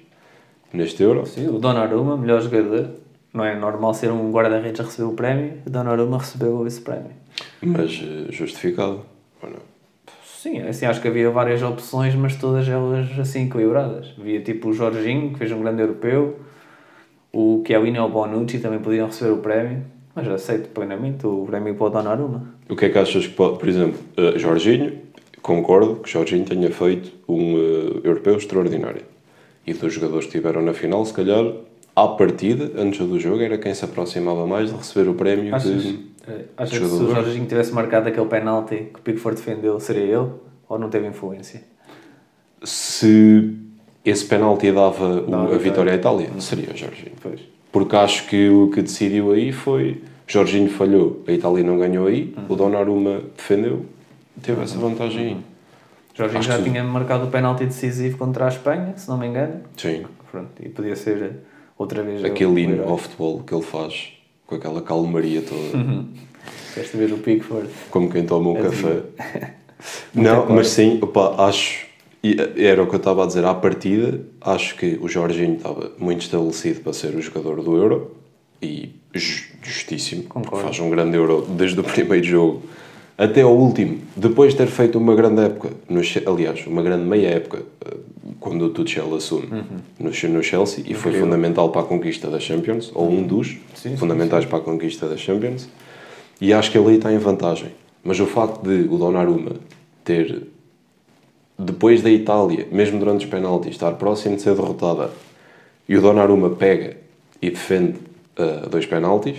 [0.70, 1.24] neste Euro.
[1.24, 2.90] Sim, o Donnarumma, melhor jogador.
[3.32, 5.54] Não é normal ser um guarda-redes a receber o prémio.
[5.66, 7.12] O Donnarumma recebeu esse prémio.
[7.62, 9.00] Mas eh, justificado.
[9.42, 9.73] Ou não?
[10.44, 14.12] Sim, assim, acho que havia várias opções, mas todas elas assim equilibradas.
[14.20, 16.38] Havia tipo o Jorginho, que fez um grande europeu,
[17.32, 19.82] o Chiellini ou o Bonucci também podiam receber o prémio,
[20.14, 22.46] mas aceito plenamente o prémio para o Donnarumma.
[22.68, 24.92] O que é que achas que pode, por exemplo, eh, Jorginho,
[25.40, 29.00] concordo que Jorginho tenha feito um eh, europeu extraordinário.
[29.66, 31.42] E dos jogadores que estiveram na final, se calhar,
[31.96, 35.84] à partida, antes do jogo, era quem se aproximava mais de receber o prémio Achas,
[35.84, 35.98] de...
[36.28, 37.14] eh, achas que se o.
[37.14, 40.30] Jorginho tivesse marcado aquele penalti que o Pickford defendeu, seria ele?
[40.68, 41.62] Ou não teve influência?
[42.62, 43.56] Se
[44.04, 45.96] esse penalti dava o- a vitória à.
[45.96, 47.12] Itália, seria o Jorginho.
[47.20, 47.40] Pois.
[47.72, 52.32] Porque acho que o que decidiu aí foi Jorginho falhou, a Itália não ganhou aí,
[52.36, 52.44] Uhum.
[52.48, 53.84] o Donnarumma defendeu,
[54.42, 55.36] teve essa vantagem aí.
[56.14, 59.26] Jorginho Acho já que- tinha marcado o penalti decisivo contra a Espanha, se não me
[59.26, 59.60] engano.
[59.76, 60.04] Sim.
[60.30, 61.32] Pronto, e podia ser
[61.76, 64.13] outra vez Aquele hino ao futebol que ele faz,
[64.46, 66.06] com aquela calmaria toda, Uhum.
[66.76, 67.68] Desta vez o Pickford.
[67.90, 69.02] como quem toma um É café.
[70.14, 71.86] Muita Não, mas sim, opa, acho,
[72.56, 76.22] era o que eu estava a dizer, à partida, acho que o Jorginho estava muito
[76.22, 78.16] estabelecido para ser o jogador do Euro,
[78.62, 80.64] e ju- justíssimo, Concordo.
[80.64, 82.62] faz um grande Euro desde o primeiro jogo
[83.16, 85.70] até ao último, depois de ter feito uma grande época,
[86.26, 87.94] aliás, uma grande meia época, eh,
[88.44, 89.64] quando o Tuchel assume
[89.98, 91.20] no, Che- no Chelsea, e foi Incrível.
[91.22, 95.08] fundamental para a conquista da Champions, ou um dos Sim, sim, fundamentais para a conquista
[95.08, 95.66] da Champions,
[96.38, 97.70] e acho que ele aí está em vantagem.
[98.04, 99.52] Mas o facto de o Donnarumma
[100.04, 100.42] ter,
[101.58, 105.10] depois da Itália, mesmo durante os penaltis, estar próximo de ser derrotada,
[105.88, 106.98] e o Donnarumma pega
[107.40, 107.94] e defende
[108.36, 109.38] ah, dois penaltis,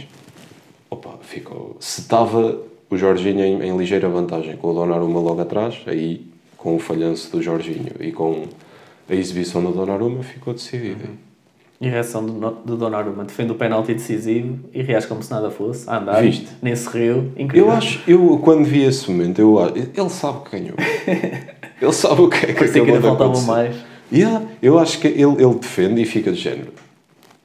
[0.90, 1.78] opa, ficou...
[1.80, 6.26] Se estava o Jorginho em, em ligeira vantagem com o Donnarumma logo atrás, aí
[6.58, 8.48] com o falhanço do Jorginho e com
[9.10, 11.04] a exibição do Donnarumma, ficou decidido.
[11.80, 15.52] E a reação do, do Donnarumma defende o penalti decisivo e reage como se nada
[15.52, 16.48] fosse, a andar, Viste?
[16.62, 17.68] nem se riu, incrível.
[17.68, 20.76] Eu acho, eu quando vi esse momento, eu acho, ele sabe que ganhou.
[21.82, 23.52] ele sabe o que é que Parecia que acabou ainda de faltavam acontecer.
[23.52, 23.76] mais.
[24.12, 26.72] Yeah, eu acho que ele, ele defende e fica de género.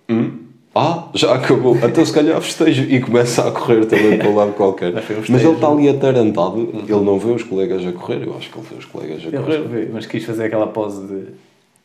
[0.08, 0.38] Hum?
[0.74, 1.76] Ah, já acabou.
[1.76, 4.92] Então se calhar festejo e começa a correr também para o lado qualquer.
[4.92, 8.36] Mas um Mas ele está ali atarantado, ele não vê os colegas a correr, eu
[8.36, 9.62] acho que ele vê os colegas a Ele correr.
[9.62, 11.24] que veio, mas quis fazer aquela pose de.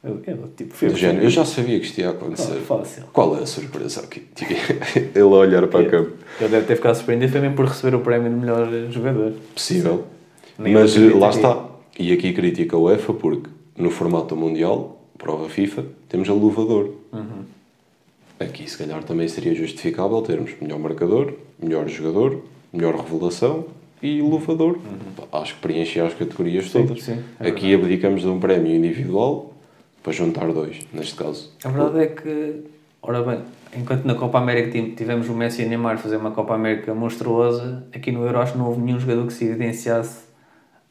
[0.05, 2.59] Eu, eu, tipo, género, eu já sabia que isto ia Ah, acontecer.
[2.59, 3.03] fácil.
[3.11, 4.19] Qual é a surpresa aqui?
[4.35, 4.53] Tipo,
[5.15, 6.13] ele a olhar para a câmera.
[6.39, 9.33] Ele deve ter ficado surpreendido também por receber o prémio de melhor jogador.
[9.53, 10.05] Possível.
[10.57, 11.65] Mas lá está.
[11.97, 16.91] E aqui critica a UEFA porque no formato mundial, prova FIFA, temos a luvador.
[17.11, 17.43] Uhum.
[18.39, 22.41] Aqui se calhar também seria justificável termos melhor marcador, melhor jogador,
[22.71, 23.65] melhor revelação
[24.03, 24.77] e luvador.
[25.31, 27.03] Pá, Acho que preenche as categorias Sim, todas.
[27.03, 29.53] sim, é aqui abdicamos de um prémio individual
[30.05, 31.51] para juntar dois, neste caso.
[31.63, 32.61] A verdade é que,
[33.01, 33.39] ora bem,
[33.75, 37.83] enquanto na Copa América tivemos o Messi e o Neymar fazer uma Copa América monstruosa,
[37.91, 40.25] aqui no Euro acho que não houve nenhum jogador que se evidenciasse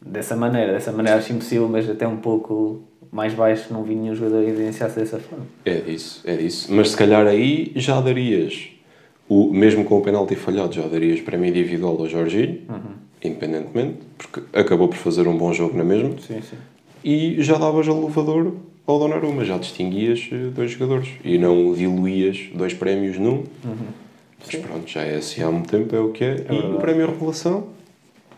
[0.04, 0.72] dessa maneira.
[0.72, 4.98] Dessa maneira acho impossível, mas até um pouco mais baixo não vi nenhum jogador evidenciar-se
[4.98, 5.46] dessa forma.
[5.64, 6.74] É disso, é disso.
[6.74, 8.68] Mas se calhar aí já darias,
[9.28, 12.62] o, mesmo com o penalti falhado, já darias prémio individual ao Jorginho,
[13.22, 16.56] independentemente, porque acabou por fazer um bom jogo na mesma, Sim, sim.
[17.04, 18.54] e já davas a luvador
[18.86, 23.44] ao Donnarumma, já distinguias eh, dois jogadores e não diluías dois prémios num.
[24.44, 26.34] Mas pronto, já é assim há muito tempo, é o que é.
[26.34, 26.74] e verdade.
[26.74, 27.68] o prémio revelação,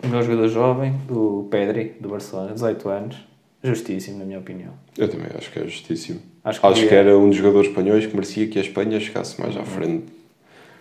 [0.04, 3.16] O meu jogador jovem, do Pedri, do Barcelona, 18 anos,
[3.64, 4.72] justíssimo, na minha opinião.
[4.96, 6.20] eu também acho que é justíssimo.
[6.44, 9.00] Acho Acho que que, é- era um dos jogadores espanhóis que merecia que a Espanha
[9.00, 10.04] chegasse mais à frente,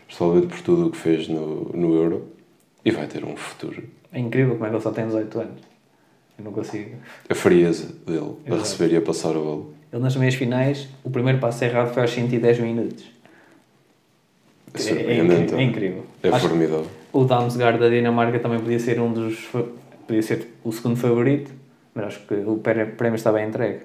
[0.06, 2.28] principalmente por tudo o que fez no, no Euro,
[2.84, 3.82] e vai ter um futuro.
[4.14, 5.62] É incrível como é que ele só tem 18 anos.
[6.38, 6.92] Eu não consigo.
[7.30, 8.62] A frieza dele a Exato.
[8.62, 9.66] receber e a passar a bola.
[9.92, 13.06] Ele nas meias finais, o primeiro passo errado foi aos 110 minutos.
[14.74, 15.58] É É, incrível.
[15.58, 16.04] É incrível.
[16.22, 16.88] É Acho formidável.
[17.14, 19.38] o Damsgaard da Dinamarca também podia ser um dos.
[20.06, 21.52] podia ser o segundo favorito,
[21.94, 23.80] mas acho que o pré- prémio está bem entregue.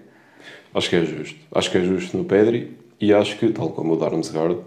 [0.74, 1.38] Acho que é justo.
[1.54, 2.76] Acho que é justo no Pedri.
[3.00, 4.58] e acho que, tal como o Darmsgaard,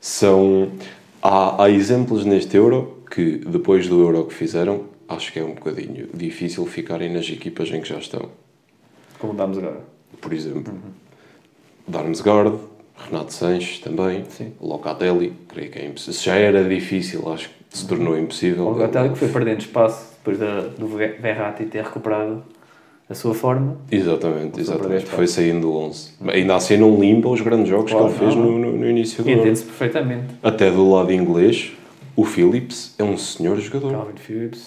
[0.00, 0.70] são.
[1.22, 5.54] Há, há exemplos neste Euro que, depois do Euro que fizeram, acho que é um
[5.54, 8.28] bocadinho difícil ficarem nas equipas em que já estão.
[9.18, 9.80] Como damos agora.
[10.20, 10.72] Por exemplo,
[11.86, 12.56] Darmsgaard,
[12.96, 14.52] Renato Sanches também, Sim.
[14.60, 16.14] Locatelli, creio que é impossível.
[16.14, 18.64] Se já era difícil, acho que se tornou impossível.
[18.64, 22.42] Locatelli que foi perdendo espaço depois da, do Ve- Verratti ter recuperado
[23.10, 23.76] a sua forma.
[23.90, 25.04] Exatamente, exatamente.
[25.06, 26.12] Foi saindo do 11.
[26.28, 29.22] Ainda assim não limpa os grandes jogos Claro, que ele fez no, no, no início
[29.22, 29.40] do ano.
[29.40, 30.34] Entende-se perfeitamente.
[30.42, 31.72] Até do lado inglês,
[32.16, 34.12] o Phillips é um senhor jogador.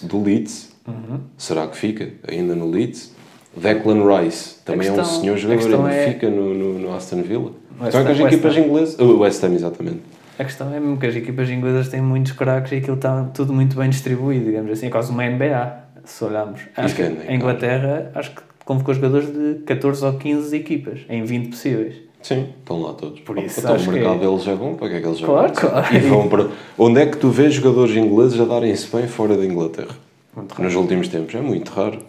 [0.03, 0.69] Do Leeds.
[0.87, 1.19] Uhum.
[1.37, 3.15] Será que fica ainda no Leeds?
[3.55, 6.93] Declan Rice também é um questão- senhor jogador, questão ainda é- fica no, no, no
[6.95, 7.51] Aston Villa.
[7.79, 8.59] West então é que as West equipas Ham.
[8.59, 8.99] inglesas.
[8.99, 9.99] O West Ham, exatamente.
[10.37, 13.53] A questão é mesmo que as equipas inglesas têm muitos craques e aquilo está tudo
[13.53, 16.61] muito bem distribuído, digamos assim, é quase uma NBA, se olharmos.
[16.75, 21.23] Acho que grande, a Inglaterra, acho que convocou jogadores de 14 ou 15 equipas, em
[21.23, 21.95] 20 possíveis.
[22.21, 23.19] Sim, estão lá todos.
[23.21, 25.19] Por isso, então, acho o mercado que- deles é bom, para que é que eles
[25.21, 25.69] Claro, jogam?
[25.71, 25.95] claro.
[25.95, 26.47] E vão para...
[26.77, 29.95] Onde é que tu vês jogadores ingleses a darem-se bem fora da Inglaterra?
[30.35, 30.63] Muito raro.
[30.63, 31.33] Nos últimos tempos.
[31.35, 31.99] É muito raro.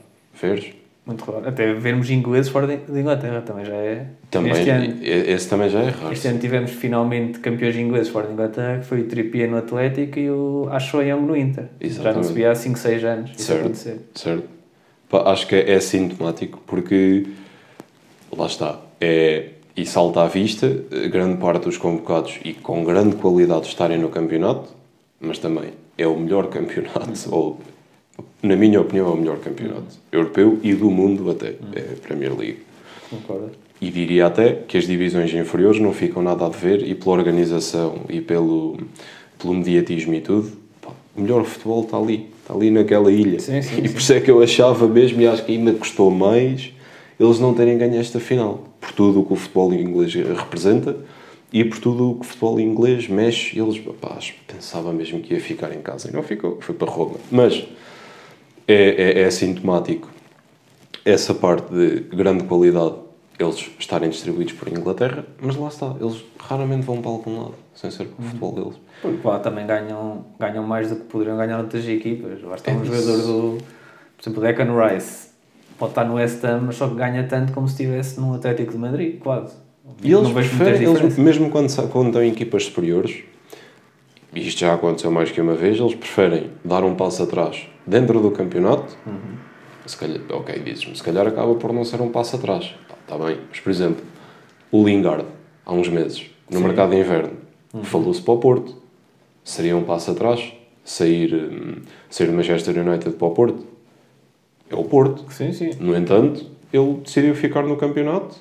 [0.40, 0.66] Veres?
[1.06, 1.48] Muito raro.
[1.48, 4.06] Até vermos ingleses fora de de Inglaterra também já é.
[4.30, 6.12] Também, Este ano, esse também já é raro.
[6.12, 10.18] este ano tivemos finalmente campeões ingleses fora de Inglaterra, que foi o Trippier no Atlético
[10.18, 11.64] e o Ashley Young no Inter.
[11.64, 12.26] Já não Exatamente.
[12.26, 13.60] se via há 5, 6 anos isso Certo.
[13.60, 14.00] acontecer.
[14.14, 14.44] Certo?
[15.08, 17.26] Pá, acho que é, é sintomático porque
[18.36, 18.78] lá está.
[19.00, 23.96] É, e salta à vista eh, grande parte dos convocados e com grande qualidade estarem
[23.96, 24.70] no campeonato,
[25.20, 27.60] mas também é o melhor campeonato, ou
[28.42, 31.54] na minha opinião, é o melhor campeonato europeu e do mundo até.
[31.76, 32.58] É a Premier League.
[33.08, 33.52] Concordo.
[33.80, 38.00] E diria até que as divisões inferiores não ficam nada a dever e pela organização
[38.08, 38.78] e pelo,
[39.38, 40.50] pelo mediatismo e tudo,
[40.82, 43.38] pá, o melhor futebol está ali, está ali naquela ilha.
[43.38, 46.10] Sim, sim, e por isso é que eu achava mesmo, e acho que ainda custou
[46.10, 46.72] mais,
[47.18, 48.64] eles não terem ganho esta final.
[48.80, 50.96] Por tudo o que o futebol inglês representa
[51.52, 53.80] e por tudo o que o futebol inglês mexe, eles,
[54.16, 57.16] acho- pensava mesmo que ia ficar em casa e não ficou, foi para Roma.
[57.30, 57.66] Mas
[58.66, 60.08] é, é, é sintomático
[61.04, 62.94] essa parte de grande qualidade
[63.38, 67.88] eles estarem distribuídos por Inglaterra, mas lá está, eles raramente vão para algum lado, sem
[67.88, 68.74] ser para o futebol deles.
[69.00, 72.40] Porque lá também ganham, ganham mais do que poderiam ganhar outras equipas.
[72.40, 72.92] Basta É um isso.
[72.92, 73.58] jogador do.
[74.16, 75.27] Por exemplo, Declan Rice.
[75.78, 78.72] Pode estar no West Ham, mas só que ganha tanto como se estivesse no Atlético
[78.72, 79.54] de Madrid, quase.
[80.02, 83.22] E eles preferem, eles, mesmo quando, quando estão em equipas superiores,
[84.34, 88.20] e isto já aconteceu mais que uma vez, eles preferem dar um passo atrás dentro
[88.20, 88.96] do campeonato.
[89.06, 89.36] Uhum.
[89.86, 92.74] Se calhar, ok, dizes-me, se calhar acaba por não ser um passo atrás.
[93.02, 94.04] Está bem, mas por exemplo,
[94.70, 95.24] o Lingard,
[95.64, 96.64] há uns meses, no Sim.
[96.64, 97.30] mercado de inverno,
[97.72, 97.84] Uhum.
[97.84, 98.76] falou-se para o Porto.
[99.44, 100.52] Seria um passo atrás
[100.84, 101.76] sair, hum,
[102.10, 103.66] sair do Manchester United para o Porto?
[104.70, 105.24] É o Porto.
[105.32, 105.70] Sim, sim.
[105.80, 108.36] No entanto, ele decidiu ficar no campeonato,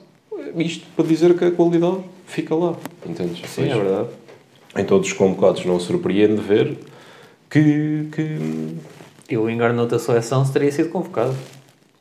[0.55, 2.75] isto para dizer que a qualidade fica lá.
[3.05, 3.49] Entendes?
[3.49, 4.09] Sim, Pois, é verdade.
[4.77, 6.77] Em todos os convocados não surpreende ver
[7.49, 8.37] que, que
[9.29, 11.35] E o noutra seleção teria sido convocado.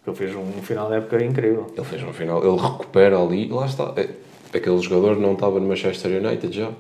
[0.06, 1.66] Ele fez um final de época incrível.
[1.76, 3.92] ele fez um final, ele recupera ali, lá está.
[3.96, 4.08] É,
[4.54, 6.70] Aquele jogador não estava no Manchester United já.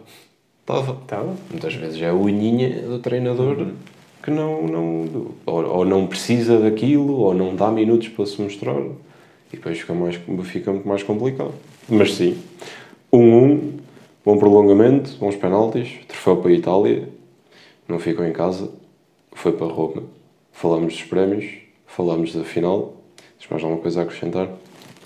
[0.60, 0.98] Estava.
[1.02, 1.34] Estava?
[1.50, 3.68] Muitas vezes é a unhinha do treinador
[4.22, 8.80] que não, não ou, ou não precisa daquilo, ou não dá minutos para se mostrar.
[9.52, 11.54] E depois fica, mais, fica muito mais complicado.
[11.88, 12.36] Mas sim,
[13.12, 13.72] 1-1, um, um,
[14.24, 17.08] bom prolongamento, bons penaltis, troféu para a Itália,
[17.88, 18.70] não ficou em casa,
[19.32, 20.02] foi para Roma.
[20.52, 21.46] Falamos dos prémios,
[21.86, 22.94] falamos da final.
[23.38, 24.48] Tens mais alguma coisa a acrescentar?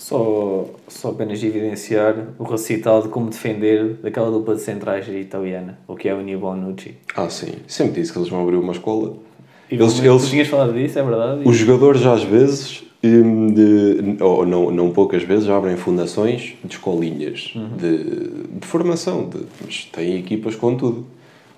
[0.00, 5.94] Só, só apenas evidenciar o recital de como defender daquela dupla de centrais italiana, o
[5.94, 6.94] que é o Nio Bonucci.
[7.14, 7.52] Ah, sim.
[7.66, 9.12] Sempre disse que eles vão abrir uma escola.
[9.70, 11.42] E Eles- tu eles- tinhas falado disso, é verdade?
[11.44, 17.52] Os jogadores às vezes, hum, de, ou não, não poucas vezes, abrem fundações de escolinhas
[17.78, 17.98] de,
[18.58, 21.06] de formação, de, mas têm equipas com tudo.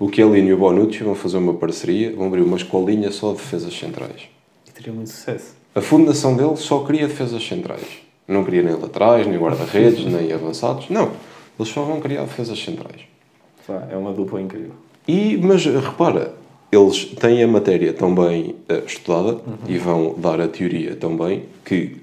[0.00, 3.36] O Chiellini e o Bonucci vão fazer uma parceria, vão abrir uma escolinha só de
[3.38, 4.22] defesas centrais.
[4.68, 5.54] E teria muito sucesso.
[5.76, 7.86] A fundação deles só queria defesas centrais.
[8.26, 10.88] Não queria nem laterais, nem guarda-redes, nem avançados.
[10.88, 11.10] Não.
[11.58, 13.02] Eles só vão criar defesas centrais.
[13.90, 14.72] É uma dupla incrível.
[15.06, 16.34] E, mas repara,
[16.70, 21.44] eles têm a matéria tão bem eh, estudada e vão dar a teoria tão bem
[21.64, 21.96] que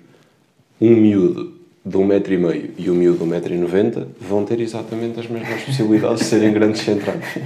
[0.79, 1.53] um miúdo
[1.83, 4.59] de um metro e meio e um miúdo de um metro e noventa vão ter
[4.59, 7.39] exatamente as mesmas possibilidades de serem grandes centrais.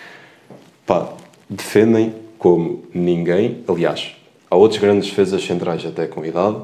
[0.86, 1.12] Pá,
[1.48, 3.62] defendem como ninguém.
[3.68, 4.16] Aliás,
[4.50, 6.62] há outros grandes defesas centrais até com idade.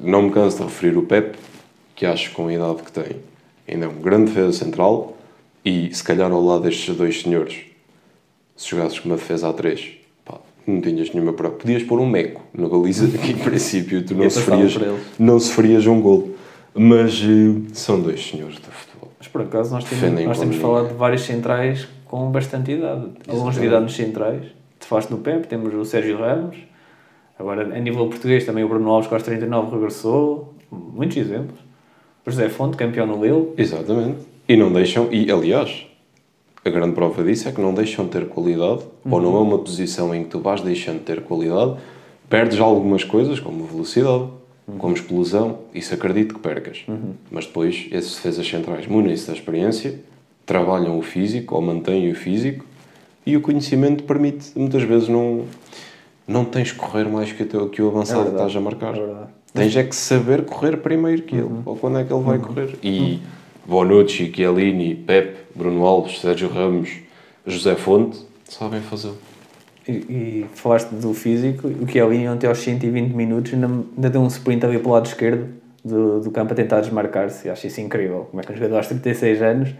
[0.00, 1.36] Não me canso de referir o Pep,
[1.94, 3.16] que acho com a idade que tem
[3.68, 5.16] ainda é um grande defesa central.
[5.64, 7.56] E se calhar ao lado destes dois senhores,
[8.56, 9.94] se jogasses com uma defesa a 3,
[10.24, 11.56] pá, não tinhas nenhuma prova.
[11.56, 14.74] Podias pôr um meco na baliza, que em princípio tu não sofrias,
[15.18, 16.36] não sofrias um gol.
[16.72, 19.10] Mas eh, são dois senhores de futebol.
[19.18, 23.08] Mas por acaso nós temos, Defendem nós temos falado de vários centrais com bastante idade.
[23.26, 24.44] A longevidade nos centrais.
[24.78, 26.58] Tu falaste no Pepe, temos o Sérgio Ramos.
[27.38, 30.54] Agora, a nível português, também o Bruno Alves, com aos 39, regressou.
[30.70, 31.58] Muitos exemplos.
[32.24, 33.52] O José Fonte, campeão no Lille.
[33.56, 34.18] Exatamente.
[34.48, 35.86] E não deixam, e aliás,
[36.64, 39.58] a grande prova disso é que não deixam de ter qualidade, ou não é uma
[39.58, 41.76] posição em que tu vais deixando de ter qualidade,
[42.28, 44.28] perdes algumas coisas, como velocidade,
[44.78, 46.84] como explosão, isso acredito que percas.
[47.30, 50.00] Mas depois, esses defesas centrais munem-se da experiência,
[50.44, 52.64] trabalham o físico, ou mantêm o físico,
[53.24, 55.44] e o conhecimento permite, muitas vezes, não,
[56.26, 58.48] não tens que correr mais que o, teu, que o avançado que verdade.
[58.48, 58.96] estás a marcar.
[58.96, 59.30] É verdade.
[59.52, 62.76] Tens é que saber correr primeiro que ele, ou quando é que ele vai correr.
[62.82, 63.20] E
[63.66, 66.90] Bonucci, Chiellini, Pep, Bruno Alves, Sérgio Ramos,
[67.46, 69.12] José Fonte, sabem fazer.
[69.88, 74.10] E, e falaste do físico, o que é o ontem aos 120 minutos ainda, ainda
[74.10, 75.48] deu um sprint ali pelo lado esquerdo
[75.84, 77.48] do, do campo a tentar desmarcar-se.
[77.48, 78.26] Acho isso incrível.
[78.30, 79.74] Como é que um jogador aos 36 anos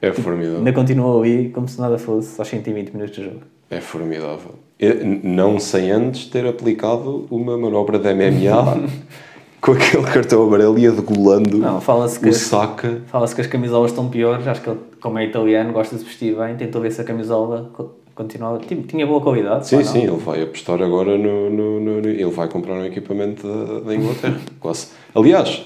[0.00, 0.58] É formidável.
[0.58, 3.40] ainda continua ali como se nada fosse aos 120 minutos de jogo.
[3.72, 4.54] É formidável.
[4.78, 8.88] Eu, não sem antes ter aplicado uma manobra de MMA
[9.60, 13.00] com aquele cartão amarelo e a degolando Não, fala-se que, o saca.
[13.06, 14.46] fala que as camisolas estão piores.
[14.46, 16.56] Acho que ele, como é italiano, gosta de se vestir bem.
[16.56, 18.58] Tentou ver se a camisola co- continuava.
[18.88, 19.66] Tinha, boa qualidade.
[19.68, 23.46] Sim, sim, ele vai apostar agora no, no, no- no- Ele vai comprar um equipamento
[23.46, 24.38] da, da Inglaterra.
[24.60, 24.88] Quase.
[25.14, 25.64] Aliás,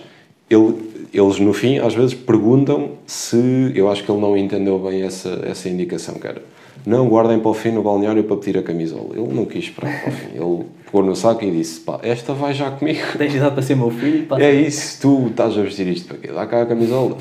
[0.51, 3.73] ele- eles no fim às vezes perguntam se.
[3.75, 6.43] Eu acho que ele não entendeu bem essa, essa indicação, cara.
[6.87, 9.09] Não guardem para o fim no balneário para pedir a camisola.
[9.19, 10.27] Ele não quis esperar para o fim.
[10.35, 13.01] Ele pegou no saco e disse: pá, esta vai já comigo.
[13.19, 14.27] Tens idade para ser meu filho?
[14.39, 16.29] É isso, tu estás a vestir isto para quê?
[16.29, 17.19] Dá cá a camisola.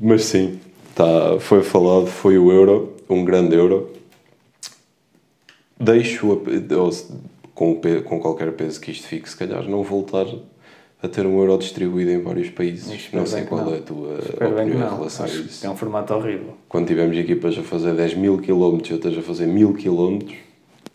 [0.00, 0.58] Mas sim,
[0.94, 3.90] tá, foi falado, foi o euro, um grande euro.
[5.78, 6.90] Deixo, a- ou
[7.54, 10.26] com, com qualquer peso que isto fique, se calhar não voltar
[11.04, 13.08] a ter um euro distribuído em vários países.
[13.12, 13.74] Não sei qual não.
[13.74, 15.66] é a tua Espero opinião em relação a isso.
[15.66, 16.54] é um formato horrível.
[16.68, 20.34] Quando tivemos equipas a fazer 10 mil quilómetros e outras a fazer mil quilómetros,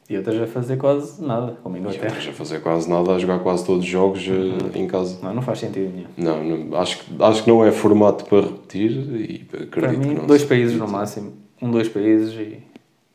[0.09, 2.05] E outras a fazer quase nada, como a e Inglaterra.
[2.07, 5.19] outras a fazer quase nada, a jogar quase todos os jogos eh, em casa.
[5.21, 6.07] Não, não faz sentido nenhum.
[6.17, 9.99] Não, não, acho, que- acho que não é formato para repetir e acredito Para mim,
[9.99, 11.33] que não dois se países no máximo.
[11.61, 12.57] Um, dois países e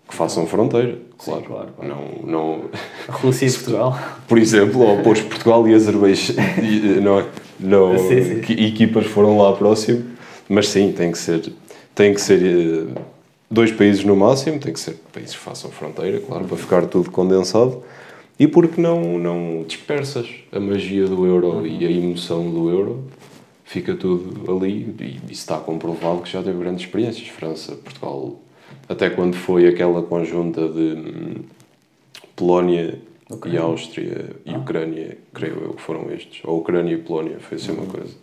[0.09, 1.43] Que façam fronteira, Sim, claro.
[1.45, 1.89] claro, claro.
[1.89, 2.61] Não, não,
[3.09, 3.99] Rússia e Portugal.
[4.29, 7.27] por exemplo, ao pôr Portugal e Azerbaijão, e, não, é?
[7.59, 8.41] não, Sim, sim.
[8.41, 10.05] que equipas foram lá próximo,
[10.49, 11.53] mas sim, tem que ser,
[11.95, 13.01] tem que ser eh,
[13.51, 17.11] dois países no máximo, tem que ser países que façam fronteira, claro, para ficar tudo
[17.11, 17.83] condensado.
[18.39, 23.05] E porque não, não dispersas a magia do euro e a emoção do euro,
[23.65, 27.29] fica tudo ali e isso está comprovado que já teve grandes experiências.
[27.29, 28.35] França, Portugal,
[28.89, 31.35] até quando foi aquela conjunta de hum,
[32.37, 32.99] Polónia
[33.47, 33.57] e.
[33.57, 37.87] Áustria e Ucrânia, creio eu que foram estes, ou Ucrânia e Polónia, foi assim uma
[37.87, 38.15] coisa.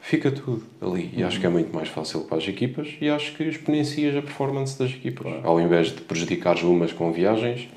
[0.00, 3.34] Fica tudo ali e acho que é muito mais fácil para as equipas e acho
[3.36, 7.68] que exponencias a performance das equipas, ao invés de prejudicar umas com viagens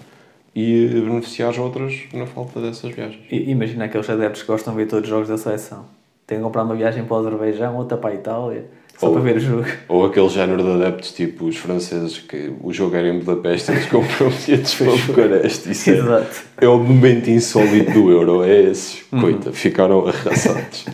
[0.56, 3.21] e beneficiar outras na falta dessas viagens.
[3.30, 5.86] I- Imagina aqueles adeptos que gostam de ver todos os jogos da seleção.
[6.26, 8.65] Têm que comprar uma viagem para o Azerbaijão, outra para a Itália,
[9.02, 9.66] só Ou- para ver o jogo.
[9.88, 13.88] Ou aquele género de adeptos, tipo os franceses, que o jogo era em Budapeste, eles
[13.88, 15.72] compram bilhetes para Bucareste.
[15.72, 16.42] Isso é, Exato.
[16.62, 18.44] é o momento insólito do Euro.
[18.44, 19.04] É esses.
[19.10, 20.86] Coita, ficaram arrasados.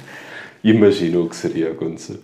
[0.63, 2.19] Imagina o que seria acontecer.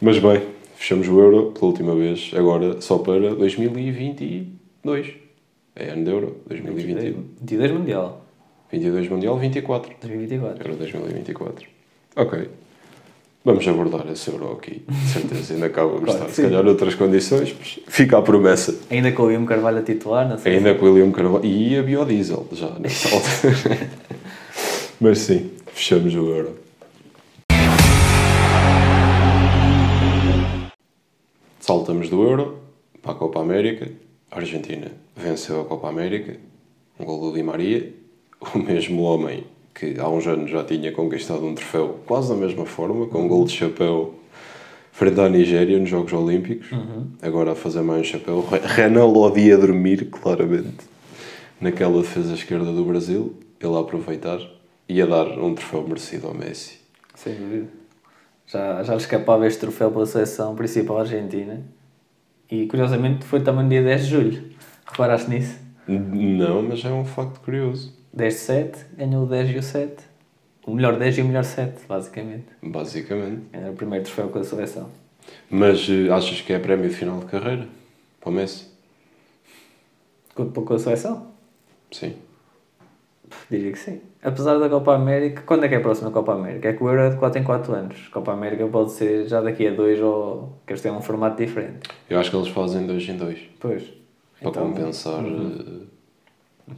[0.00, 0.42] Mas bem,
[0.74, 5.06] fechamos o Euro pela última vez, agora só para 2022.
[5.76, 7.24] É ano de Euro, 2021.
[7.40, 8.24] 22 Mundial,
[8.70, 9.92] 22 Mundial, 24.
[10.00, 10.64] 2024.
[10.66, 11.66] Euro 2024.
[12.16, 12.48] Ok.
[13.44, 14.84] Vamos abordar esse Euro aqui.
[14.88, 16.32] De certeza, ainda cá vamos Claro estar.
[16.32, 18.78] Se calhar noutras condições, mas fica a promessa.
[18.88, 20.56] Ainda com o William Carvalho a titular, não sei.
[20.56, 21.44] Ainda com o William Carvalho.
[21.44, 23.90] E a biodiesel, já, nessa altura.
[25.00, 26.56] mas sim, fechamos o Euro.
[31.60, 32.58] Saltamos do Euro
[33.00, 33.90] para a Copa América.
[34.30, 36.36] A Argentina venceu a Copa América.
[36.98, 37.92] Um gol do Di Maria.
[38.54, 39.44] O mesmo homem
[39.74, 43.28] que há uns anos já tinha conquistado um troféu quase da mesma forma, com um
[43.28, 44.14] gol de chapéu
[44.92, 46.68] frente à Nigéria nos Jogos Olímpicos.
[47.22, 48.46] Agora a fazer mais um chapéu.
[48.48, 50.84] Re- Renan Lodi a dormir, claramente,
[51.60, 53.34] naquela defesa esquerda do Brasil.
[53.60, 54.38] Ele a aproveitar
[54.88, 56.78] e a dar um troféu merecido ao Messi.
[57.14, 57.68] Sem dúvida.
[58.46, 61.62] Já, já lhe escapava este troféu pela seleção principal argentina.
[62.50, 64.44] E curiosamente foi também no dia 10 de julho.
[64.84, 65.56] Reparaste nisso?
[65.88, 67.94] Não, mas é um facto curioso.
[68.12, 69.94] 10 de 7, ganhou o 10 e o 7.
[70.66, 72.46] O melhor 10 e o melhor 7, basicamente.
[72.62, 73.42] Basicamente.
[73.52, 74.88] Era o primeiro troféu com a seleção.
[75.50, 77.66] Mas eh, achas que é prémio de final de carreira?
[78.20, 78.66] Para o Messi?
[80.34, 81.26] Com, com a seleção?
[81.90, 82.14] Sim.
[83.50, 84.00] Diria que sim.
[84.22, 86.68] Apesar da Copa América, quando é que é a próxima Copa América?
[86.68, 88.08] É que o Euro é de 4 em 4 anos.
[88.08, 91.88] Copa América pode ser já daqui a 2 ou que eles têm um formato diferente.
[92.08, 93.38] Eu acho que eles fazem dois em dois.
[93.58, 93.82] Pois.
[94.40, 95.86] Para Então, compensar eh,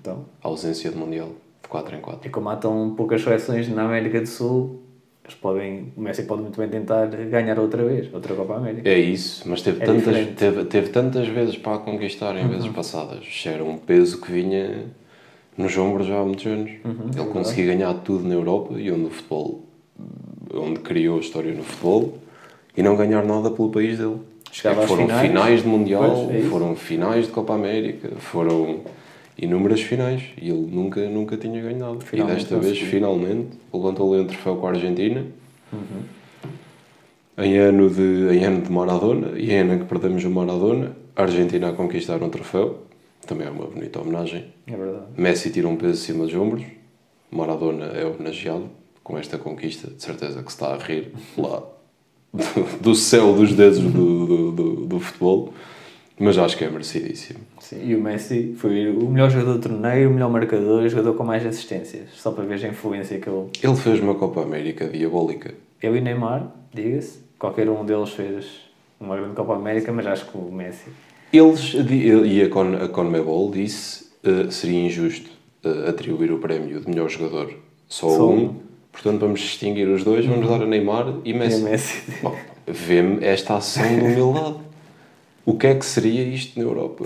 [0.01, 0.25] então.
[0.43, 1.29] a ausência de Mundial
[1.63, 2.27] de 4 em 4.
[2.29, 4.81] E como há tão poucas seleções na América do Sul,
[5.25, 8.87] eles podem, o Messi pode muito bem tentar ganhar outra vez, outra Copa América.
[8.89, 10.29] É isso, mas teve, É tantas, diferente.
[10.29, 10.35] Uhum.
[10.35, 13.25] teve, teve tantas vezes para a conquistar em vezes passadas.
[13.25, 14.85] Isto Era um peso que vinha
[15.57, 16.71] nos ombros já há muitos anos.
[16.85, 17.29] Uhum, é Ele verdade.
[17.31, 19.63] conseguia ganhar tudo na Europa e onde o futebol,
[20.53, 22.19] onde criou a história no futebol
[22.77, 24.19] e não ganhar nada pelo país dele.
[24.53, 25.63] Chegava às foram finais.
[25.63, 28.81] de Mundial, Pois, é foram finais de Copa América, foram
[29.39, 32.01] inúmeras finais e ele nunca, nunca tinha ganhado.
[32.01, 35.25] Finalmente e desta vez, finalmente, levantou-lhe um troféu com a Argentina
[35.73, 36.03] Uhum.
[37.39, 40.97] em ano de, em ano de Maradona e em ano em que perdemos o Maradona,
[41.17, 42.85] a Argentina a conquistar um troféu,
[43.27, 44.47] também é uma bonita homenagem.
[44.67, 45.07] É verdade.
[45.17, 46.65] Messi tira um peso acima dos ombros,
[47.31, 48.71] Maradona é homenageado
[49.03, 51.63] com esta conquista, de certeza que se está a rir lá
[52.33, 53.91] do, do céu dos dedos do,
[54.27, 55.53] do, do, do futebol,
[56.19, 57.41] mas acho que é merecidíssimo.
[57.61, 61.15] Sim, e o Messi foi o melhor jogador do torneio, o melhor marcador, o jogador
[61.15, 62.11] com mais assistências.
[62.15, 63.49] Só para ver a influência que ele.
[63.63, 65.55] Ele fez uma Copa América diabólica.
[65.83, 68.47] Ele e Neymar, diga-se, qualquer um deles fez
[69.01, 70.85] uma grande Copa América, mas acho que o Messi.
[71.33, 75.29] Eles, e a, Con, a CONMEBOL disse uh, seria injusto
[75.65, 77.53] uh, atribuir o prémio de melhor jogador
[77.89, 78.55] só Só um, um.
[78.93, 81.61] portanto vamos distinguir os dois, vamos dar a Neymar e E Messi.
[81.61, 82.03] a Messi.
[82.23, 82.37] Bom,
[82.67, 84.55] Vê-me esta ação de humildade.
[85.45, 87.05] O que é que seria isto na Europa?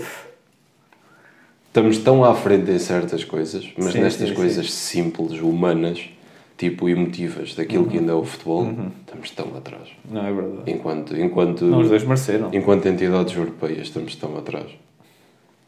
[1.67, 6.09] Estamos tão à frente em certas coisas, mas Sim, nestas sim, coisas simples, humanas,
[6.57, 8.91] tipo emotivas, daquilo que ainda é o futebol, Uhum.
[9.05, 9.89] estamos tão atrás.
[10.09, 10.71] Não é verdade.
[10.71, 12.49] Enquanto, enquanto, Não, os dois mereceram.
[12.53, 14.65] enquanto entidades europeias estamos tão atrás.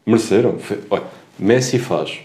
[0.04, 0.56] Mereceram.
[0.90, 1.04] Olha,
[1.38, 2.20] Messi faz.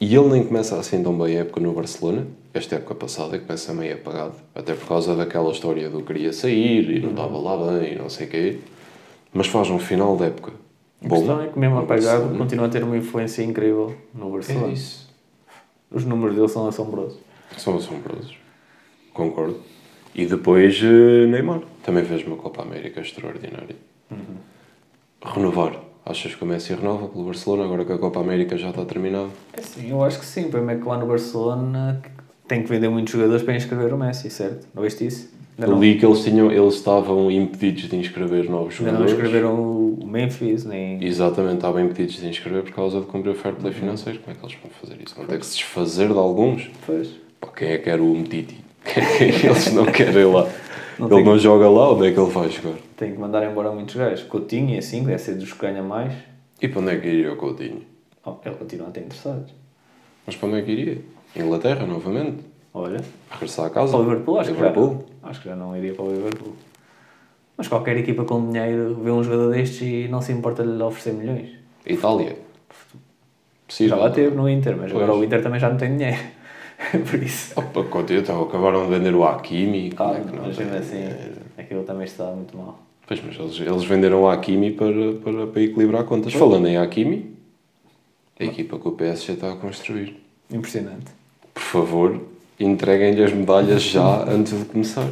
[0.00, 2.26] E ele nem começa assim tão bem a época no Barcelona.
[2.54, 4.34] Esta época passada começa meio apagado.
[4.54, 8.08] Até por causa daquela história do queria sair e não estava lá bem e não
[8.08, 8.58] sei o quê.
[9.32, 10.52] Mas faz um final de época.
[11.04, 12.38] A questão Bom, é que mesmo apagado Barcelona.
[12.38, 14.68] continua a ter uma influência incrível no Barcelona.
[14.68, 15.08] É isso.
[15.90, 17.18] Os números dele são assombrosos.
[17.56, 18.36] São assombrosos.
[19.12, 19.60] Concordo.
[20.14, 21.60] E depois eh, Neymar.
[21.82, 23.76] Também fez uma Copa América extraordinária.
[25.24, 25.80] Renovar.
[26.04, 29.28] Achas que o Messi renova pelo Barcelona agora que a Copa América já está terminada?
[29.52, 30.46] É sim, eu acho que sim.
[30.46, 32.00] O problema é que lá no Barcelona
[32.46, 34.66] tem que vender muitos jogadores para inscrever o Messi, certo?
[34.74, 35.30] Não viste isso?
[35.58, 38.98] Ainda Eu não, li que eles, tinham, eles estavam impedidos de inscrever novos ainda não
[39.00, 39.12] jogadores.
[39.12, 41.02] inscreveram o Memphis, nem...
[41.04, 43.78] Exatamente, estavam impedidos de inscrever por causa de cumprir o fair play Uhum.
[43.80, 44.18] financeiro.
[44.20, 45.14] Como é que eles vão fazer isso?
[45.16, 46.70] Vão ter que se desfazer de alguns?
[46.86, 47.08] Pois.
[47.40, 48.56] Pá, quem é que era o Umtiti?
[49.44, 50.48] eles não querem lá.
[50.98, 52.76] Não ele não joga lá, onde é que ele vai jogar?
[52.96, 54.24] Tem que mandar embora muitos gajos.
[54.26, 56.12] Coutinho e assim, deve ser dos que ganha mais.
[56.62, 57.82] E para onde é que iria o Coutinho?
[58.24, 59.52] Oh, ele continua a ter interessados.
[60.26, 60.98] Mas para onde é que iria?
[61.36, 62.38] Inglaterra, novamente?
[62.74, 63.00] Olha,
[63.30, 63.92] Regressar a casa?
[63.92, 64.86] para o Liverpool acho que Liverpool?
[64.86, 65.04] não.
[65.28, 66.54] Acho que já não iria para o Liverpool.
[67.56, 70.82] Mas qualquer equipa com dinheiro vê um jogador destes e não se importa de lhe
[70.82, 71.50] oferecer milhões.
[71.84, 72.36] Itália?
[73.68, 75.02] Já lá teve no Inter, mas Pois.
[75.02, 76.18] agora o Inter também já não tem dinheiro.
[77.10, 77.52] Por isso.
[77.58, 79.90] Opa, então acabaram de vender o Hakimi.
[79.92, 81.04] Como Ah, é que não mas mesmo assim,
[81.58, 82.78] aquilo também está muito mal.
[83.06, 86.32] Pois, mas eles, eles venderam o Hakimi para, para, para equilibrar contas.
[86.32, 87.34] Falando em Hakimi,
[88.38, 90.16] a equipa que o PSG está a construir.
[90.50, 91.06] Impressionante.
[91.52, 92.20] Por favor,
[92.64, 95.08] entreguem-lhe as medalhas já antes de começar.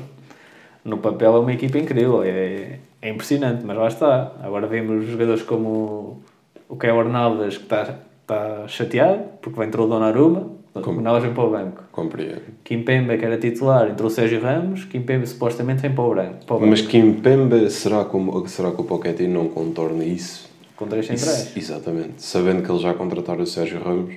[0.84, 4.32] No papel é uma equipa incrível, é, é impressionante, mas lá está.
[4.42, 6.22] Agora vemos jogadores como
[6.68, 10.98] o Caio Arnaldas que está, está chateado porque entrou o Donnarumma, o Como?
[10.98, 11.82] Arnaldas vem para o banco.
[11.90, 12.42] Compreendo.
[12.62, 16.44] Kimpembe, que era titular, entrou o Sérgio Ramos, Kimpembe supostamente vem para o branco.
[16.46, 20.46] Para o banco Mas Kimpembe, será, como, será que o Pochettino não contorna isso?
[20.76, 21.56] com três centrais.
[21.56, 22.22] Exatamente.
[22.22, 24.14] Sabendo que eles já contrataram o Sérgio Ramos,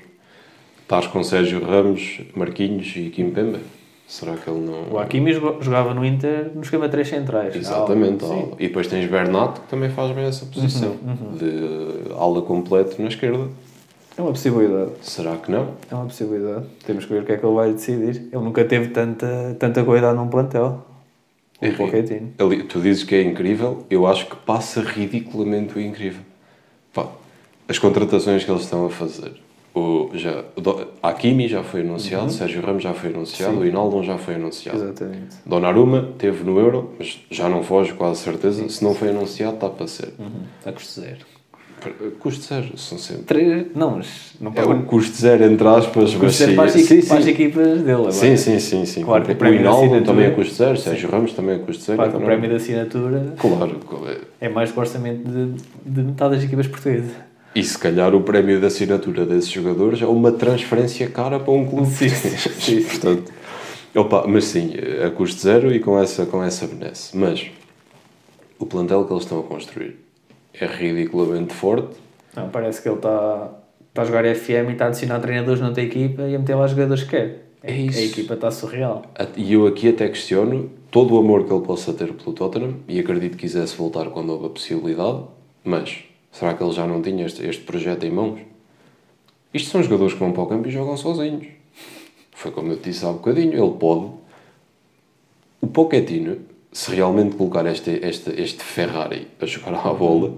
[0.90, 3.60] estás com Sérgio Ramos, Marquinhos e Kimpembe?
[4.08, 4.92] Será que ele não...
[4.92, 7.56] O Hakimi jogava no Inter no esquema de três centrais.
[7.56, 8.26] Exatamente.
[8.26, 8.34] Sim.
[8.34, 10.96] Uhum, E depois tens Bernat, que também faz bem essa posição.
[11.38, 13.48] De ala completo na esquerda.
[14.18, 14.94] É uma possibilidade.
[15.04, 15.76] Será que não?
[15.92, 16.66] É uma possibilidade.
[16.88, 18.16] Temos que ver o que é que ele vai decidir.
[18.34, 20.84] Ele nunca teve tanta, tanta qualidade num plantel.
[21.62, 22.32] O É ri- Pochettino.
[22.40, 26.24] Ali, tu dizes que é incrível, eu acho que passa ridiculamente o incrível.
[26.92, 27.06] Pá,
[27.68, 29.34] as contratações que eles estão a fazer.
[29.74, 30.44] O, já,
[31.04, 33.60] Hakimi já foi anunciado, Sérgio Ramos já foi anunciado, Uhum.
[33.60, 33.64] Sim.
[33.66, 34.78] o Inaldo já foi anunciado.
[34.84, 35.36] Exatamente.
[35.46, 38.68] Donnarumma teve no Euro, mas já não foge quase certeza.
[38.68, 40.14] Se não foi anunciado, está para ser.
[40.18, 40.42] Uhum.
[40.66, 41.18] A custo zero.
[42.20, 43.24] Custo zero, são sempre.
[43.24, 43.68] Três...
[43.74, 44.74] Não, mas não É pagou.
[44.76, 47.08] o custo zero, entre aspas, custo mas zero sim, para as, sim, sim.
[47.08, 48.12] para as equipas dele agora.
[48.12, 49.02] Sim, sim, sim, sim.
[49.04, 51.60] Claro o o prémio de Inaldo assinatura- também é custo zero, Sérgio Ramos também é
[51.60, 51.96] custo zero.
[51.98, 54.18] Claro que o prémio não- de assinatura Claro, claro.
[54.42, 55.54] é mais que o orçamento de,
[55.86, 57.12] de metade das equipas portuguesas.
[57.56, 61.66] E se calhar o prémio de assinatura desses jogadores é uma transferência cara para um
[61.66, 61.90] clube.
[61.90, 62.84] Sim, sim, sim.
[62.88, 63.32] Portanto,
[63.96, 64.74] opa, mas sim,
[65.06, 67.18] a custo zero e com essa, com essa benesse.
[67.18, 67.50] Mas
[68.60, 69.98] o plantel que eles estão a construir
[70.54, 71.96] é ridiculamente forte.
[72.36, 73.50] Não, parece que ele está
[73.90, 76.66] está a jogar FM e está a adicionar treinadores noutra equipa e a meter lá
[76.66, 77.50] os jogadores que quer.
[77.62, 78.00] É isso.
[78.00, 79.04] A equipa está surreal.
[79.36, 83.00] E eu aqui até questiono todo o amor que ele possa ter pelo Tottenham e
[83.00, 85.24] acredito que quisesse voltar quando houve a possibilidade,
[85.64, 88.40] mas será que ele já não tinha este, este projeto em mãos?
[89.54, 91.48] Isto são jogadores que vão para o campo e jogam sozinhos.
[92.32, 94.12] Foi como eu te disse há bocadinho, ele pode.
[95.62, 96.38] O Pochettino,
[96.72, 100.34] se realmente colocar este, este, este Ferrari a jogar à bola,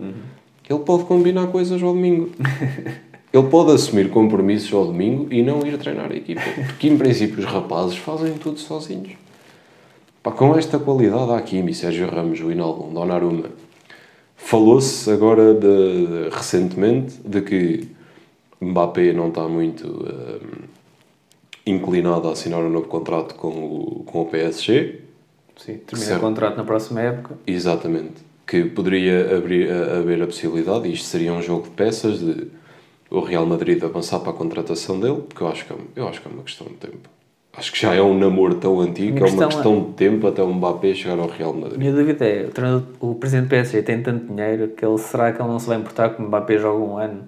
[0.69, 2.31] ele pode combinar coisas ao domingo.
[3.33, 6.41] Ele pode assumir compromissos ao domingo e não ir treinar a equipa.
[6.67, 9.13] Porque, em princípio, os rapazes fazem tudo sozinhos.
[10.21, 13.45] Pá, com esta qualidade, há Hakimi, Sérgio Ramos, o Inaldo, Donnarumma.
[14.43, 17.87] Falou-se agora, de, recentemente, de que
[18.59, 20.65] Mbappé não está muito hum,
[21.65, 24.99] inclinado a assinar um novo contrato com o, com o PSG.
[25.57, 27.37] Sim, termina o contrato na próxima época.
[27.47, 28.15] Exatamente.
[28.45, 32.47] Que poderia abrir, a- haver a possibilidade, e isto seria um jogo de peças, de
[33.09, 36.21] o Real Madrid avançar para a contratação dele, porque eu acho que é, eu acho
[36.21, 37.09] que é uma questão de tempo.
[37.53, 40.25] Acho que já é um namoro tão antigo que é uma questão questão de tempo
[40.27, 41.77] até o Mbappé chegar ao Real Madrid.
[41.77, 42.47] minha dúvida é,
[43.01, 45.67] o, o presidente do PSG tem tanto dinheiro que ele, será que ele não se
[45.67, 47.23] vai importar que o Mbappé joga um ano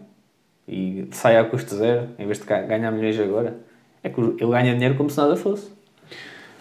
[0.67, 3.57] e sai a custo zero, em vez de ga- ganhar milhões agora?
[4.01, 5.69] É que ele ganha dinheiro como se nada fosse.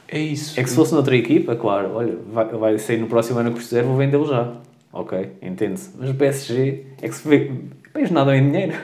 [0.09, 0.59] É isso.
[0.59, 3.53] É que se fosse noutra equipa, claro, olha, vai, vai sair no próximo ano a
[3.53, 4.55] custo zero, vou vendê-lo já.
[4.93, 5.91] Ok, entende-se.
[5.99, 7.51] Mas o PSG é que se vê.
[7.95, 8.75] País nada em dinheiro.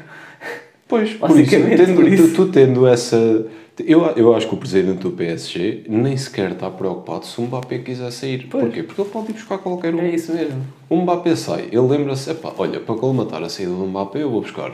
[0.87, 2.29] Pois, por isso, tendo, por isso.
[2.29, 3.45] Tu, tu tendo essa...
[3.81, 7.79] Eu, eu acho que o presidente do PSG nem sequer está preocupado se o Mbappé
[7.79, 8.47] quiser sair.
[8.51, 8.65] Pois.
[8.65, 8.83] Porquê?
[8.83, 10.01] Porque ele pode ir buscar qualquer um.
[10.01, 10.65] É isso mesmo.
[10.89, 14.73] O Mbappé sai, ele lembra-se, olha, para colmatar a saída do Mbappé eu vou buscar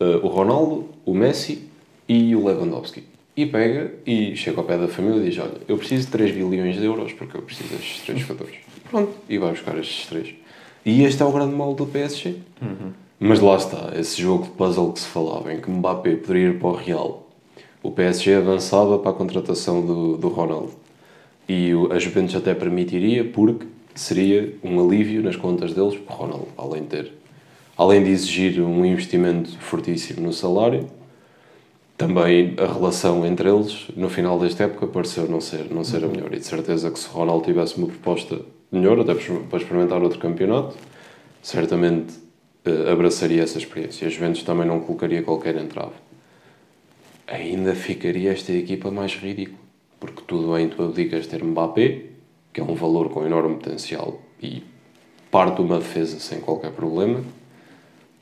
[0.00, 1.68] eh, o Ronaldo, o Messi
[2.08, 3.04] e o Lewandowski.
[3.36, 6.34] E pega e chega ao pé da família e diz, olha, eu preciso de 3
[6.34, 8.56] bilhões de euros porque eu preciso destes três jogadores.
[8.90, 10.34] Pronto, e vai buscar estes três.
[10.84, 12.36] E este é o grande mal do PSG.
[13.20, 16.58] Mas lá está, esse jogo de puzzle que se falava, em que Mbappé poderia ir
[16.58, 17.27] para o Real,
[17.88, 20.72] o PSG avançava para a contratação do, do Ronaldo.
[21.48, 26.18] E o- a Juventus até permitiria, porque seria um alívio nas contas deles para o
[26.18, 27.12] Ronaldo, além de ter.
[27.78, 30.86] Além de exigir um investimento fortíssimo no salário,
[31.96, 36.08] também a relação entre eles, no final desta época, pareceu não ser, não ser a
[36.08, 36.32] melhor.
[36.34, 38.38] E de certeza que se o Ronaldo tivesse uma proposta
[38.70, 40.76] melhor, até para experimentar outro campeonato,
[41.42, 42.14] certamente
[42.64, 44.06] eh, abraçaria essa experiência.
[44.06, 45.92] A Juventus também não colocaria qualquer entrave.
[47.28, 49.58] Ainda ficaria esta equipa mais ridícula.
[50.00, 52.02] Porque tudo bem, tu abdicas ter Mbappé,
[52.52, 54.62] que é um valor com enorme potencial e
[55.30, 57.22] parte uma defesa sem qualquer problema,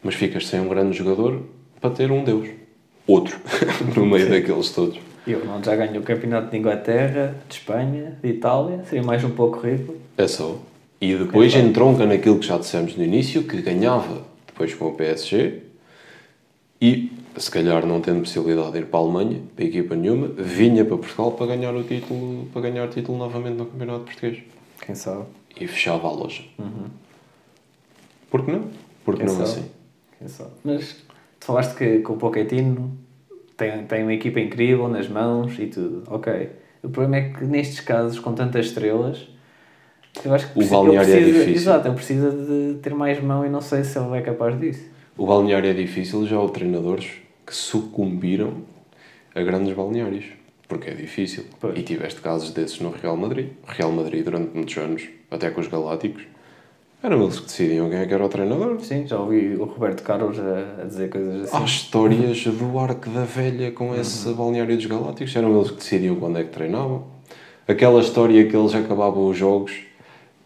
[0.02, 1.42] mas ficas sem um grande jogador
[1.80, 2.48] para ter um Deus.
[3.06, 3.38] Outro,
[3.94, 4.98] no meio daqueles todos.
[5.26, 9.22] E o Ronaldo já ganhou o campeonato de Inglaterra, de Espanha, de Itália, seria mais
[9.22, 9.94] um pouco rico.
[10.16, 10.58] É só.
[11.00, 15.62] E depois entronca naquilo que já dissemos no início, que ganhava depois com o PSG
[16.80, 20.28] e, se calhar não tendo possibilidade de ir para a Alemanha, para a equipa nenhuma,
[20.28, 24.42] vinha para Portugal para ganhar o título, para ganhar o título novamente no Campeonato Português.
[24.84, 25.24] Quem sabe?
[25.60, 26.42] E fechava a loja.
[28.30, 28.68] Por que não?
[29.04, 29.42] Por que não sabe?
[29.44, 29.64] assim?
[30.18, 30.50] Quem sabe?
[30.64, 31.04] Mas
[31.40, 32.96] tu falaste que, que o Pochettino
[33.56, 36.02] tem, tem uma equipa incrível nas mãos e tudo.
[36.08, 36.50] Ok.
[36.82, 39.28] O problema é que nestes casos, com tantas estrelas,
[40.24, 41.52] eu acho que O precisa- balneário é difícil.
[41.54, 44.84] Exato, ele precisa de ter mais mão e não sei se ele é capaz disso.
[45.16, 47.06] O balneário é difícil, já houve treinadores
[47.46, 48.62] que sucumbiram
[49.34, 50.24] a grandes balneários.
[50.68, 51.44] Porque é difícil.
[51.60, 51.78] Pois.
[51.78, 53.50] E tiveste casos desses no Real Madrid.
[53.66, 56.24] O Real Madrid, durante muitos anos, até com os Galácticos,
[57.02, 58.80] eram eles que decidiam quem é que era o treinador.
[58.80, 61.56] Sim, já ouvi o Roberto Carlos a, a dizer coisas assim.
[61.56, 65.36] Há histórias do Arco da Velha com esse balneário dos Galácticos.
[65.36, 67.04] Eram eles que decidiam quando é que treinavam.
[67.68, 69.72] Aquela história que eles acabavam os jogos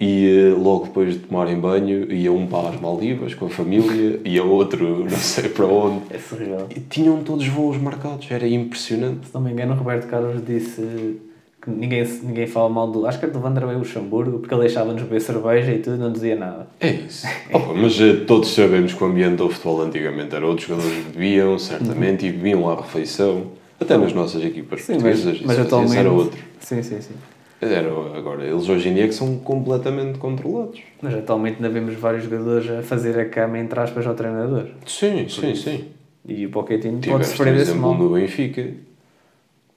[0.00, 4.42] e logo depois de tomarem banho ia um para as Maldivas com a família, ia
[4.42, 6.02] outro não sei para onde.
[6.08, 6.66] É surreal.
[6.74, 9.26] E tinham todos voos marcados, era impressionante.
[9.26, 11.20] Se não me engano, o Roberto Carlos disse
[11.60, 13.06] que ninguém, ninguém fala mal do.
[13.06, 16.34] Acho que era do Vanderlei Luxemburgo, porque ele deixava-nos beber cerveja e tudo, não dizia
[16.34, 16.66] nada.
[16.80, 17.26] É isso.
[17.52, 21.04] Opa, mas eh, todos sabemos que o ambiente do futebol antigamente era outro, os jogadores
[21.08, 23.48] bebiam, certamente, e bebiam à refeição.
[23.78, 25.96] Até nas nossas equipas Sim, mas, portuguesas, mas isso atualmente.
[25.96, 26.38] era outro.
[26.60, 27.14] Sim, sim, sim.
[27.60, 30.80] Era, agora, eles hoje em dia que são completamente controlados.
[31.02, 34.68] Mas atualmente ainda vemos vários jogadores a fazer a cama, entre aspas, ao treinador.
[34.86, 35.84] Sim, sim, sim.
[36.26, 37.98] E o Pochettino pode por sofrer desse exemplo, mal.
[37.98, 38.66] no Benfica,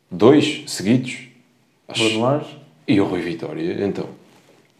[0.10, 1.28] dois seguidos.
[1.98, 2.58] Bruno Lage,
[2.88, 4.08] E o Rui Vitória, então?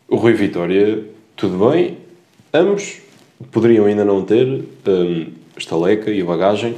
[0.08, 1.04] O Rui Vitória,
[1.36, 1.98] tudo bem,
[2.54, 3.02] ambos
[3.52, 4.48] poderiam ainda não ter
[4.88, 5.28] hum,
[5.58, 6.76] estaleca e bagagem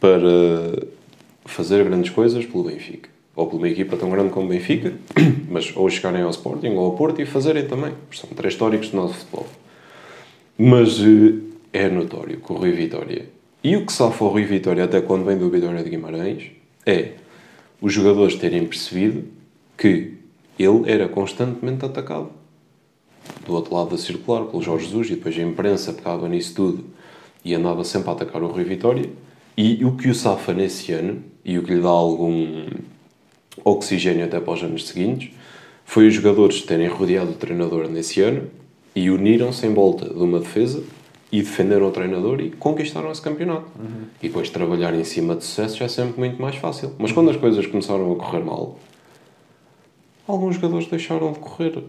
[0.00, 0.86] para
[1.44, 3.08] fazer grandes coisas pelo Benfica.
[3.38, 4.94] Ou por uma equipa tão grande como o Benfica,
[5.48, 7.92] mas ou chegarem ao Sporting ou ao Porto e fazerem também.
[8.10, 9.46] São três históricos do nosso futebol.
[10.58, 11.34] Mas eh,
[11.72, 13.28] é notório que o Rui Vitória
[13.62, 16.50] e o que safa o Rui Vitória até quando vem do Vitória de Guimarães
[16.84, 17.12] é
[17.80, 19.22] os jogadores terem percebido
[19.76, 20.14] que
[20.58, 22.30] ele era constantemente atacado
[23.46, 26.86] do outro lado da circular pelo Jorge Jesus e depois a imprensa pegava nisso tudo
[27.44, 29.08] e andava sempre a atacar o Rui Vitória
[29.56, 32.66] e o que o safa nesse ano e o que lhe dá algum
[33.64, 35.30] oxigênio até para os anos seguintes
[35.84, 38.48] foi os jogadores terem rodeado o treinador nesse ano
[38.94, 40.82] e uniram-se em volta de uma defesa
[41.30, 43.66] e defenderam o treinador e conquistaram esse campeonato.
[43.78, 44.04] Uhum.
[44.22, 46.92] E depois trabalhar em cima de sucesso já é sempre muito mais fácil.
[46.98, 48.78] Mas quando as coisas começaram a correr mal,
[50.26, 51.84] alguns jogadores deixaram de correr.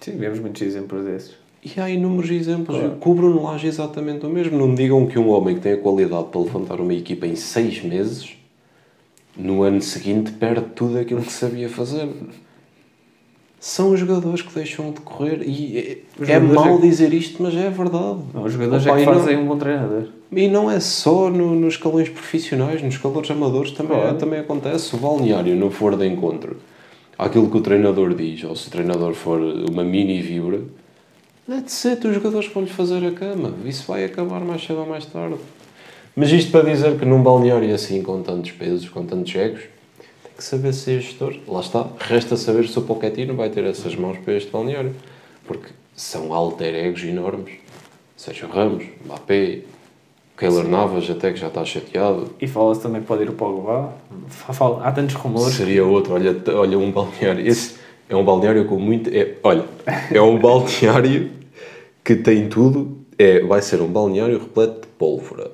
[0.00, 1.36] Sim, vemos muitos exemplos desses.
[1.64, 2.76] E há inúmeros exemplos.
[2.76, 2.96] Claro.
[2.96, 4.58] Com o Bruno Lage é exatamente o mesmo.
[4.58, 7.36] Não me digam que um homem que tem a qualidade para levantar uma equipa em
[7.36, 8.36] seis meses,
[9.36, 12.08] no ano seguinte perde tudo aquilo que sabia fazer.
[13.58, 15.42] São os jogadores que deixam de correr.
[15.46, 18.20] E é, é mau dizer isto, mas é verdade.
[18.34, 20.08] Não, os jogadores Opa, é que fazem não, um bom treinador.
[20.32, 24.18] E não é só no, nos escalões profissionais, nos escalões amadores também, claro.
[24.18, 24.96] também acontece.
[24.96, 26.56] O balneário não for de encontro
[27.16, 30.60] aquilo que o treinador diz, ou se o treinador for uma mini vibra,
[31.48, 33.52] That's it, os jogadores vão-lhe fazer a cama.
[33.64, 35.36] Isso vai acabar mais cedo ou mais tarde.
[36.14, 39.60] Mas isto para dizer que num balneário assim, com tantos pesos, com tantos egos,
[40.22, 41.34] tem que saber ser gestor.
[41.48, 41.86] Lá está.
[41.98, 44.94] Resta saber se o Pochettino vai ter essas mãos para este balneário.
[45.46, 47.54] Porque são alter egos enormes.
[48.16, 49.60] Sérgio Ramos, Mbappé,
[50.36, 52.30] Keylor Navas até que já está chateado.
[52.40, 53.94] E fala-se também que pode ir o Pogba.
[54.82, 55.54] Há tantos rumores.
[55.54, 56.14] Seria outro.
[56.14, 57.46] Olha, olha um balneário.
[57.46, 57.76] Esse
[58.08, 59.08] é um balneário com muito.
[59.08, 59.64] É, olha,
[60.12, 61.30] é um balneário
[62.04, 62.98] que tem tudo.
[63.18, 65.51] É, vai ser um balneário repleto de pólvora.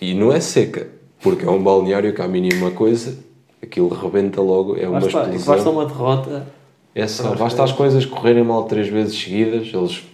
[0.00, 0.88] E não é seca,
[1.20, 3.16] porque é um balneário que, à mínima coisa,
[3.62, 4.76] aquilo rebenta logo.
[4.76, 5.54] É uma basta, explosão.
[5.54, 6.46] Basta uma derrota.
[6.94, 10.04] É só, basta as coisas correrem mal três vezes seguidas, eles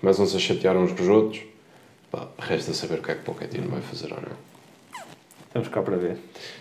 [0.00, 1.42] começam-se a chatear uns com os outros.
[2.10, 4.36] Pá, resta saber o que é que o Pochettino vai fazer ou não.
[5.46, 6.18] Estamos cá para ver.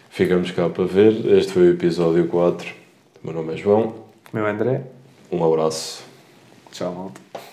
[0.09, 1.25] Ficamos cá para ver.
[1.37, 2.73] Este foi o episódio 4.
[3.21, 3.93] O meu nome é João.
[4.31, 4.83] Meu André.
[5.29, 6.03] Um abraço.
[6.71, 7.44] Tchau, malta.